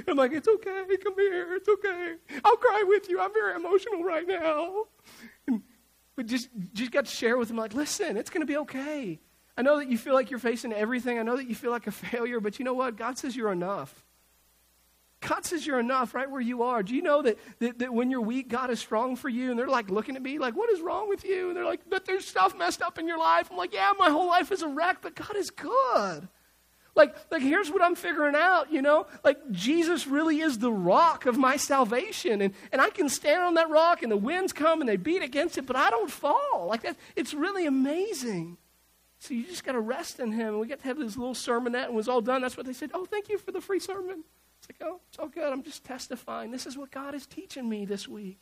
I'm 0.08 0.18
like, 0.18 0.34
it's 0.34 0.48
okay. 0.48 0.84
Come 1.04 1.16
here. 1.16 1.56
It's 1.56 1.70
okay. 1.70 2.16
I'll 2.44 2.58
cry 2.58 2.84
with 2.88 3.10
you. 3.10 3.20
I'm 3.20 3.34
very 3.34 3.56
emotional 3.56 4.04
right 4.04 4.28
now. 4.28 4.86
And, 5.48 5.64
but 6.16 6.26
just, 6.26 6.50
just 6.74 6.92
got 6.92 7.06
to 7.06 7.12
share 7.12 7.38
with 7.38 7.48
them, 7.48 7.58
like, 7.58 7.74
listen, 7.74 8.18
it's 8.18 8.30
going 8.30 8.42
to 8.42 8.48
be 8.48 8.58
okay. 8.58 9.20
I 9.58 9.62
know 9.62 9.78
that 9.78 9.90
you 9.90 9.98
feel 9.98 10.14
like 10.14 10.30
you're 10.30 10.40
facing 10.40 10.74
everything. 10.74 11.20
I 11.20 11.24
know 11.24 11.38
that 11.38 11.48
you 11.48 11.56
feel 11.56 11.72
like 11.72 11.88
a 11.88 11.92
failure, 11.92 12.40
but 12.40 12.60
you 12.60 12.66
know 12.66 12.74
what? 12.74 12.96
God 12.96 13.18
says 13.18 13.36
you're 13.36 13.52
enough. 13.52 14.06
God 15.22 15.46
says 15.46 15.68
you're 15.68 15.80
enough 15.80 16.16
right 16.16 16.30
where 16.30 16.42
you 16.42 16.64
are. 16.64 16.82
Do 16.82 16.96
you 16.96 17.02
know 17.02 17.22
that, 17.22 17.38
that, 17.60 17.80
that, 17.80 17.94
when 17.94 18.10
you're 18.10 18.22
weak, 18.22 18.48
God 18.48 18.70
is 18.70 18.80
strong 18.80 19.16
for 19.16 19.28
you? 19.28 19.50
And 19.50 19.60
they're 19.60 19.68
like 19.68 19.90
looking 19.90 20.16
at 20.16 20.22
me 20.22 20.40
like, 20.40 20.56
what 20.56 20.70
is 20.70 20.80
wrong 20.80 21.10
with 21.10 21.26
you? 21.26 21.50
And 21.50 21.58
they're 21.58 21.66
like, 21.66 21.82
but 21.90 22.06
there's 22.06 22.26
stuff 22.26 22.58
messed 22.58 22.82
up 22.82 22.98
in 22.98 23.08
your 23.08 23.20
life. 23.20 23.50
I'm 23.52 23.58
like, 23.58 23.74
yeah, 23.74 23.92
my 24.00 24.10
whole 24.10 24.28
life 24.28 24.52
is 24.52 24.62
a 24.62 24.68
wreck, 24.68 25.00
but 25.02 25.16
God 25.16 25.36
is 25.36 25.50
good. 25.50 26.30
Like, 26.96 27.16
like 27.32 27.42
here's 27.42 27.70
what 27.70 27.84
I'm 27.84 27.96
figuring 27.96 28.36
out, 28.36 28.72
you 28.72 28.82
know? 28.82 29.08
Like, 29.24 29.52
Jesus 29.52 30.08
really 30.08 30.40
is 30.40 30.60
the 30.60 30.72
rock 30.72 31.26
of 31.26 31.38
my 31.38 31.58
salvation. 31.58 32.42
And, 32.42 32.54
and 32.72 32.82
I 32.82 32.90
can 32.90 33.10
stand 33.10 33.44
on 33.44 33.56
that 33.56 33.70
rock 33.70 34.02
and 34.02 34.12
the 34.12 34.18
winds 34.18 34.54
come 34.54 34.80
and 34.80 34.90
they 34.90 34.98
beat 34.98 35.22
against 35.22 35.58
it, 35.58 35.66
but 35.66 35.76
I 35.76 35.90
don't 35.90 36.10
fall. 36.10 36.68
Like 36.68 36.84
that, 36.84 36.96
it's 37.18 37.34
really 37.34 37.66
amazing. 37.66 38.58
So 39.20 39.34
you 39.34 39.44
just 39.44 39.66
got 39.66 39.74
to 39.74 39.82
rest 39.82 40.22
in 40.22 40.32
Him. 40.32 40.48
And 40.48 40.60
we 40.60 40.68
got 40.68 40.80
to 40.80 40.86
have 40.86 40.98
this 40.98 41.18
little 41.18 41.34
sermonette 41.34 41.88
and 41.88 41.96
was 41.96 42.08
all 42.08 42.22
done. 42.22 42.42
That's 42.42 42.56
what 42.56 42.66
they 42.66 42.74
said. 42.74 42.92
Oh, 42.94 43.06
thank 43.06 43.28
you 43.28 43.38
for 43.38 43.52
the 43.52 43.60
free 43.62 43.80
sermon. 43.80 44.24
It's 44.60 44.70
like, 44.70 44.90
oh, 44.90 45.00
it's 45.10 45.20
all 45.20 45.28
good. 45.28 45.52
I'm 45.52 45.64
just 45.64 45.84
testifying. 45.84 46.52
This 46.52 46.66
is 46.66 46.78
what 46.78 46.92
God 46.92 47.16
is 47.16 47.26
teaching 47.26 47.68
me 47.68 47.86
this 47.86 48.08
week. 48.08 48.40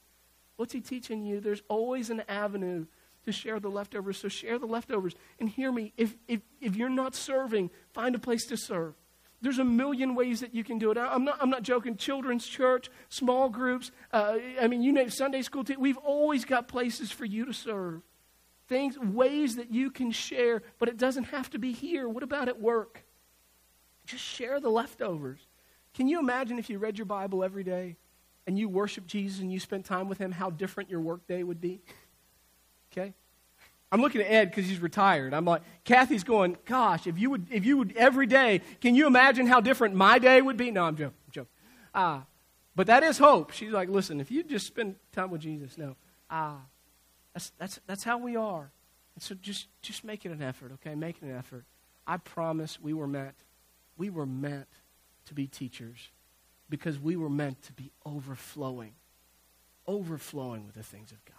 What's 0.56 0.74
He 0.74 0.82
teaching 0.82 1.26
you? 1.26 1.40
There's 1.40 1.62
always 1.68 2.10
an 2.10 2.24
avenue 2.28 2.86
to 3.26 3.32
share 3.32 3.60
the 3.60 3.70
leftovers. 3.70 4.18
So 4.18 4.28
share 4.28 4.58
the 4.58 4.66
leftovers. 4.66 5.14
And 5.40 5.50
hear 5.50 5.72
me, 5.72 5.94
if, 5.98 6.16
if, 6.28 6.42
if 6.62 6.76
you're 6.76 6.90
not 6.90 7.14
serving, 7.14 7.70
find 7.94 8.16
a 8.16 8.20
place 8.20 8.46
to 8.48 8.58
serve. 8.58 8.96
There's 9.42 9.60
a 9.60 9.64
million 9.64 10.16
ways 10.16 10.40
that 10.40 10.56
you 10.56 10.64
can 10.64 10.80
do 10.80 10.90
it. 10.90 10.98
I'm 10.98 11.24
not, 11.24 11.38
I'm 11.40 11.52
not 11.52 11.62
joking. 11.62 11.96
Children's 11.96 12.48
church, 12.48 12.90
small 13.10 13.50
groups, 13.50 13.92
uh, 14.12 14.38
I 14.60 14.68
mean, 14.68 14.82
you 14.82 14.92
name 14.92 15.12
Sunday 15.12 15.44
school. 15.44 15.64
T- 15.64 15.76
we've 15.78 15.98
always 15.98 16.44
got 16.44 16.68
places 16.68 17.12
for 17.12 17.26
you 17.26 17.46
to 17.46 17.54
serve. 17.54 18.02
Things, 18.68 18.98
ways 18.98 19.58
that 19.58 19.72
you 19.72 19.92
can 19.92 20.12
share, 20.12 20.64
but 20.80 20.90
it 20.90 20.98
doesn't 20.98 21.26
have 21.26 21.50
to 21.52 21.60
be 21.60 21.72
here. 21.72 22.10
What 22.10 22.24
about 22.24 22.48
at 22.48 22.60
work? 22.60 23.04
Just 24.06 24.24
share 24.24 24.60
the 24.60 24.70
leftovers. 24.70 25.40
Can 25.98 26.08
you 26.08 26.20
imagine 26.20 26.60
if 26.60 26.70
you 26.70 26.78
read 26.78 27.00
your 27.00 27.06
Bible 27.06 27.44
every 27.44 27.64
day 27.64 27.96
and 28.46 28.58
you 28.58 28.70
worship 28.70 29.08
Jesus 29.08 29.40
and 29.40 29.52
you 29.52 29.60
spent 29.60 29.84
time 29.84 30.08
with 30.08 30.20
him, 30.20 30.32
how 30.32 30.52
different 30.52 30.92
your 30.92 31.02
workday 31.02 31.42
would 31.42 31.60
be? 31.60 31.82
Okay? 32.92 33.16
I'm 33.92 34.00
looking 34.00 34.22
at 34.22 34.28
Ed 34.28 34.52
because 34.52 34.68
he's 34.68 34.80
retired. 34.80 35.34
I'm 35.34 35.46
like, 35.46 35.64
Kathy's 35.86 36.24
going, 36.24 36.56
gosh, 36.66 37.08
if 37.08 37.18
you 37.18 37.32
would, 37.32 37.48
if 37.50 37.66
you 37.66 37.78
would 37.78 37.98
every 37.98 38.28
day, 38.28 38.62
can 38.80 38.94
you 38.94 39.08
imagine 39.08 39.48
how 39.48 39.60
different 39.60 39.96
my 39.96 40.20
day 40.20 40.40
would 40.40 40.56
be? 40.56 40.70
No, 40.70 40.84
I'm 40.84 40.96
joking. 40.96 41.18
I'm 41.26 41.32
joking. 41.32 41.52
Uh, 41.96 42.20
but 42.76 42.86
that 42.86 43.02
is 43.02 43.18
hope. 43.18 43.50
She's 43.50 43.72
like, 43.72 43.90
listen, 43.90 44.22
if 44.22 44.30
you 44.30 44.44
just 44.44 44.68
spend 44.68 44.98
time 45.14 45.32
with 45.32 45.42
Jesus, 45.42 45.80
no. 45.80 45.96
Ah, 46.30 46.58
uh, 46.58 46.60
that's, 47.34 47.52
that's, 47.58 47.80
that's 47.88 48.04
how 48.04 48.20
we 48.20 48.36
are. 48.36 48.70
And 49.16 49.24
so 49.24 49.34
just, 49.34 49.66
just 49.82 50.04
make 50.04 50.28
it 50.28 50.32
an 50.32 50.44
effort, 50.44 50.74
okay? 50.74 50.94
Make 50.94 51.16
it 51.18 51.24
an 51.24 51.36
effort. 51.36 51.66
I 52.06 52.18
promise 52.18 52.80
we 52.80 52.94
were 52.94 53.08
meant, 53.08 53.36
we 53.98 54.12
were 54.12 54.28
meant 54.28 54.68
to 55.28 55.34
be 55.34 55.48
teachers 55.48 56.10
because 56.70 57.00
we 57.00 57.16
were 57.16 57.30
meant 57.30 57.62
to 57.64 57.74
be 57.74 57.92
overflowing, 58.06 58.94
overflowing 59.86 60.66
with 60.66 60.76
the 60.76 60.84
things 60.84 61.12
of 61.12 61.24
God. 61.26 61.36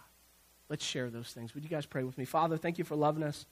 Let's 0.69 0.85
share 0.85 1.09
those 1.09 1.29
things. 1.29 1.53
Would 1.53 1.63
you 1.63 1.69
guys 1.69 1.85
pray 1.85 2.03
with 2.03 2.17
me? 2.17 2.25
Father, 2.25 2.57
thank 2.57 2.77
you 2.77 2.83
for 2.83 2.95
loving 2.95 3.23
us. 3.23 3.45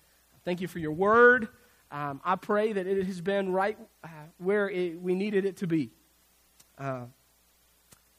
Thank 0.45 0.61
you 0.61 0.67
for 0.67 0.79
your 0.79 0.91
word. 0.91 1.47
Um, 1.91 2.21
I 2.23 2.35
pray 2.35 2.73
that 2.73 2.85
it 2.85 3.05
has 3.05 3.21
been 3.21 3.51
right 3.51 3.77
uh, 4.03 4.07
where 4.37 4.69
it, 4.69 5.01
we 5.01 5.15
needed 5.15 5.45
it 5.45 5.57
to 5.57 5.67
be. 5.67 5.91
Uh, 6.77 7.05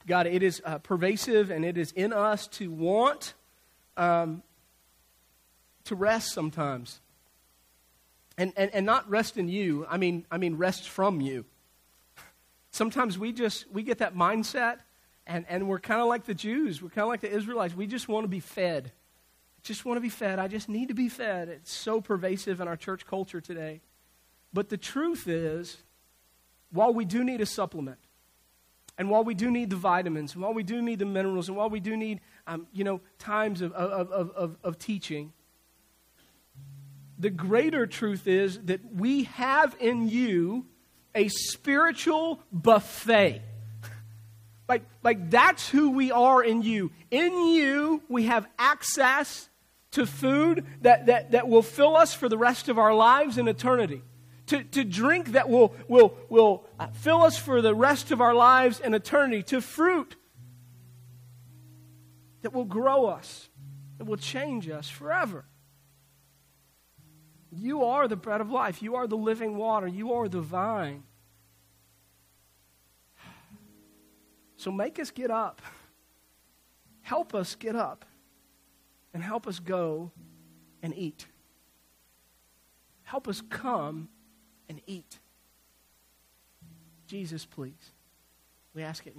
God, 0.07 0.27
it 0.27 0.43
is 0.43 0.63
uh, 0.65 0.79
pervasive 0.79 1.51
and 1.51 1.65
it 1.65 1.77
is 1.77 1.93
in 1.93 2.13
us 2.13 2.47
to 2.49 2.71
want 2.71 3.35
um, 3.97 4.43
to 5.85 5.95
rest 5.95 6.33
sometimes. 6.33 7.01
And, 8.37 8.53
and, 8.57 8.73
and 8.73 8.87
not 8.87 9.09
rest 9.11 9.37
in 9.37 9.49
you, 9.49 9.85
I 9.89 9.97
mean, 9.97 10.25
I 10.31 10.39
mean 10.39 10.57
rest 10.57 10.89
from 10.89 11.21
you. 11.21 11.45
Sometimes 12.71 13.19
we 13.19 13.33
just, 13.33 13.71
we 13.71 13.83
get 13.83 13.99
that 13.99 14.15
mindset 14.15 14.79
and, 15.27 15.45
and 15.49 15.69
we're 15.69 15.79
kind 15.79 16.01
of 16.01 16.07
like 16.07 16.25
the 16.25 16.35
Jews. 16.35 16.83
We're 16.83 16.91
kind 16.91 17.03
of 17.03 17.09
like 17.09 17.21
the 17.21 17.31
Israelites. 17.31 17.75
We 17.75 17.87
just 17.87 18.09
want 18.09 18.25
to 18.25 18.29
be 18.29 18.41
fed. 18.41 18.93
Just 19.63 19.85
want 19.85 19.97
to 19.97 20.01
be 20.01 20.09
fed. 20.09 20.39
I 20.39 20.49
just 20.49 20.69
need 20.69 20.89
to 20.89 20.95
be 20.95 21.09
fed. 21.09 21.49
It's 21.49 21.73
so 21.73 22.01
pervasive 22.01 22.61
in 22.61 22.69
our 22.69 22.77
church 22.77 23.07
culture 23.07 23.41
today. 23.41 23.81
But 24.53 24.69
the 24.69 24.77
truth 24.77 25.29
is, 25.29 25.79
while 26.71 26.95
we 26.95 27.05
do 27.05 27.25
need 27.25 27.41
a 27.41 27.47
supplement, 27.47 27.99
and 28.97 29.11
while 29.11 29.23
we 29.23 29.35
do 29.35 29.51
need 29.51 29.71
the 29.71 29.77
vitamins, 29.77 30.35
and 30.35 30.43
while 30.43 30.55
we 30.55 30.63
do 30.63 30.81
need 30.83 30.99
the 30.99 31.05
minerals, 31.05 31.49
and 31.49 31.57
while 31.57 31.71
we 31.71 31.81
do 31.81 31.97
need, 31.97 32.21
um, 32.47 32.67
you 32.73 32.85
know, 32.85 33.01
times 33.19 33.61
of, 33.61 33.73
of, 33.73 34.11
of, 34.11 34.31
of, 34.31 34.57
of 34.65 34.79
teaching, 34.79 35.33
the 37.19 37.31
greater 37.31 37.87
truth 37.87 38.27
is 38.27 38.59
that 38.61 38.81
we 38.95 39.25
have 39.25 39.77
in 39.81 40.09
you 40.09 40.67
a 41.15 41.29
spiritual 41.29 42.41
buffet. 42.53 43.43
Like, 44.69 44.83
like 45.03 45.31
that's 45.31 45.69
who 45.69 45.91
we 45.91 46.13
are 46.13 46.43
in 46.43 46.63
you. 46.63 46.91
In 47.11 47.47
you, 47.49 48.03
we 48.09 48.25
have 48.25 48.47
access 48.59 49.49
to 49.93 50.05
food 50.05 50.67
that, 50.83 51.07
that, 51.07 51.31
that 51.33 51.49
will 51.49 51.63
fill 51.63 51.97
us 51.97 52.13
for 52.13 52.29
the 52.29 52.37
rest 52.37 52.69
of 52.69 52.79
our 52.79 52.95
lives 52.95 53.39
in 53.39 53.49
eternity. 53.49 54.03
To, 54.49 54.63
to 54.63 54.85
drink 54.85 55.33
that 55.33 55.49
will, 55.49 55.75
will, 55.89 56.17
will 56.29 56.65
fill 56.95 57.23
us 57.23 57.39
for 57.39 57.61
the 57.61 57.75
rest 57.75 58.11
of 58.11 58.21
our 58.21 58.35
lives 58.35 58.81
in 58.81 58.95
eternity. 58.95 59.43
To 59.45 59.61
fruit 59.61 60.17
that 62.43 62.53
will 62.53 62.65
grow 62.65 63.07
us, 63.07 63.49
that 63.99 64.05
will 64.05 64.17
change 64.17 64.69
us 64.69 64.89
forever. 64.89 65.45
You 67.51 67.85
are 67.85 68.09
the 68.09 68.17
bread 68.17 68.41
of 68.41 68.51
life. 68.51 68.83
You 68.83 68.97
are 68.97 69.07
the 69.07 69.17
living 69.17 69.57
water. 69.57 69.87
You 69.87 70.13
are 70.13 70.29
the 70.29 70.41
vine. 70.41 71.05
So 74.57 74.71
make 74.71 74.99
us 74.99 75.11
get 75.11 75.31
up. 75.31 75.63
Help 77.03 77.35
us 77.35 77.55
get 77.55 77.75
up. 77.75 78.05
And 79.15 79.23
help 79.23 79.47
us 79.47 79.59
go 79.59 80.11
and 80.83 80.95
eat. 80.97 81.27
Help 83.05 83.27
us 83.27 83.43
come 83.49 84.09
and 84.69 84.83
eat. 84.87 85.19
Jesus, 87.07 87.47
please. 87.47 87.93
We 88.75 88.83
ask 88.83 89.07
it 89.07 89.11
in 89.11 89.15
your 89.15 89.17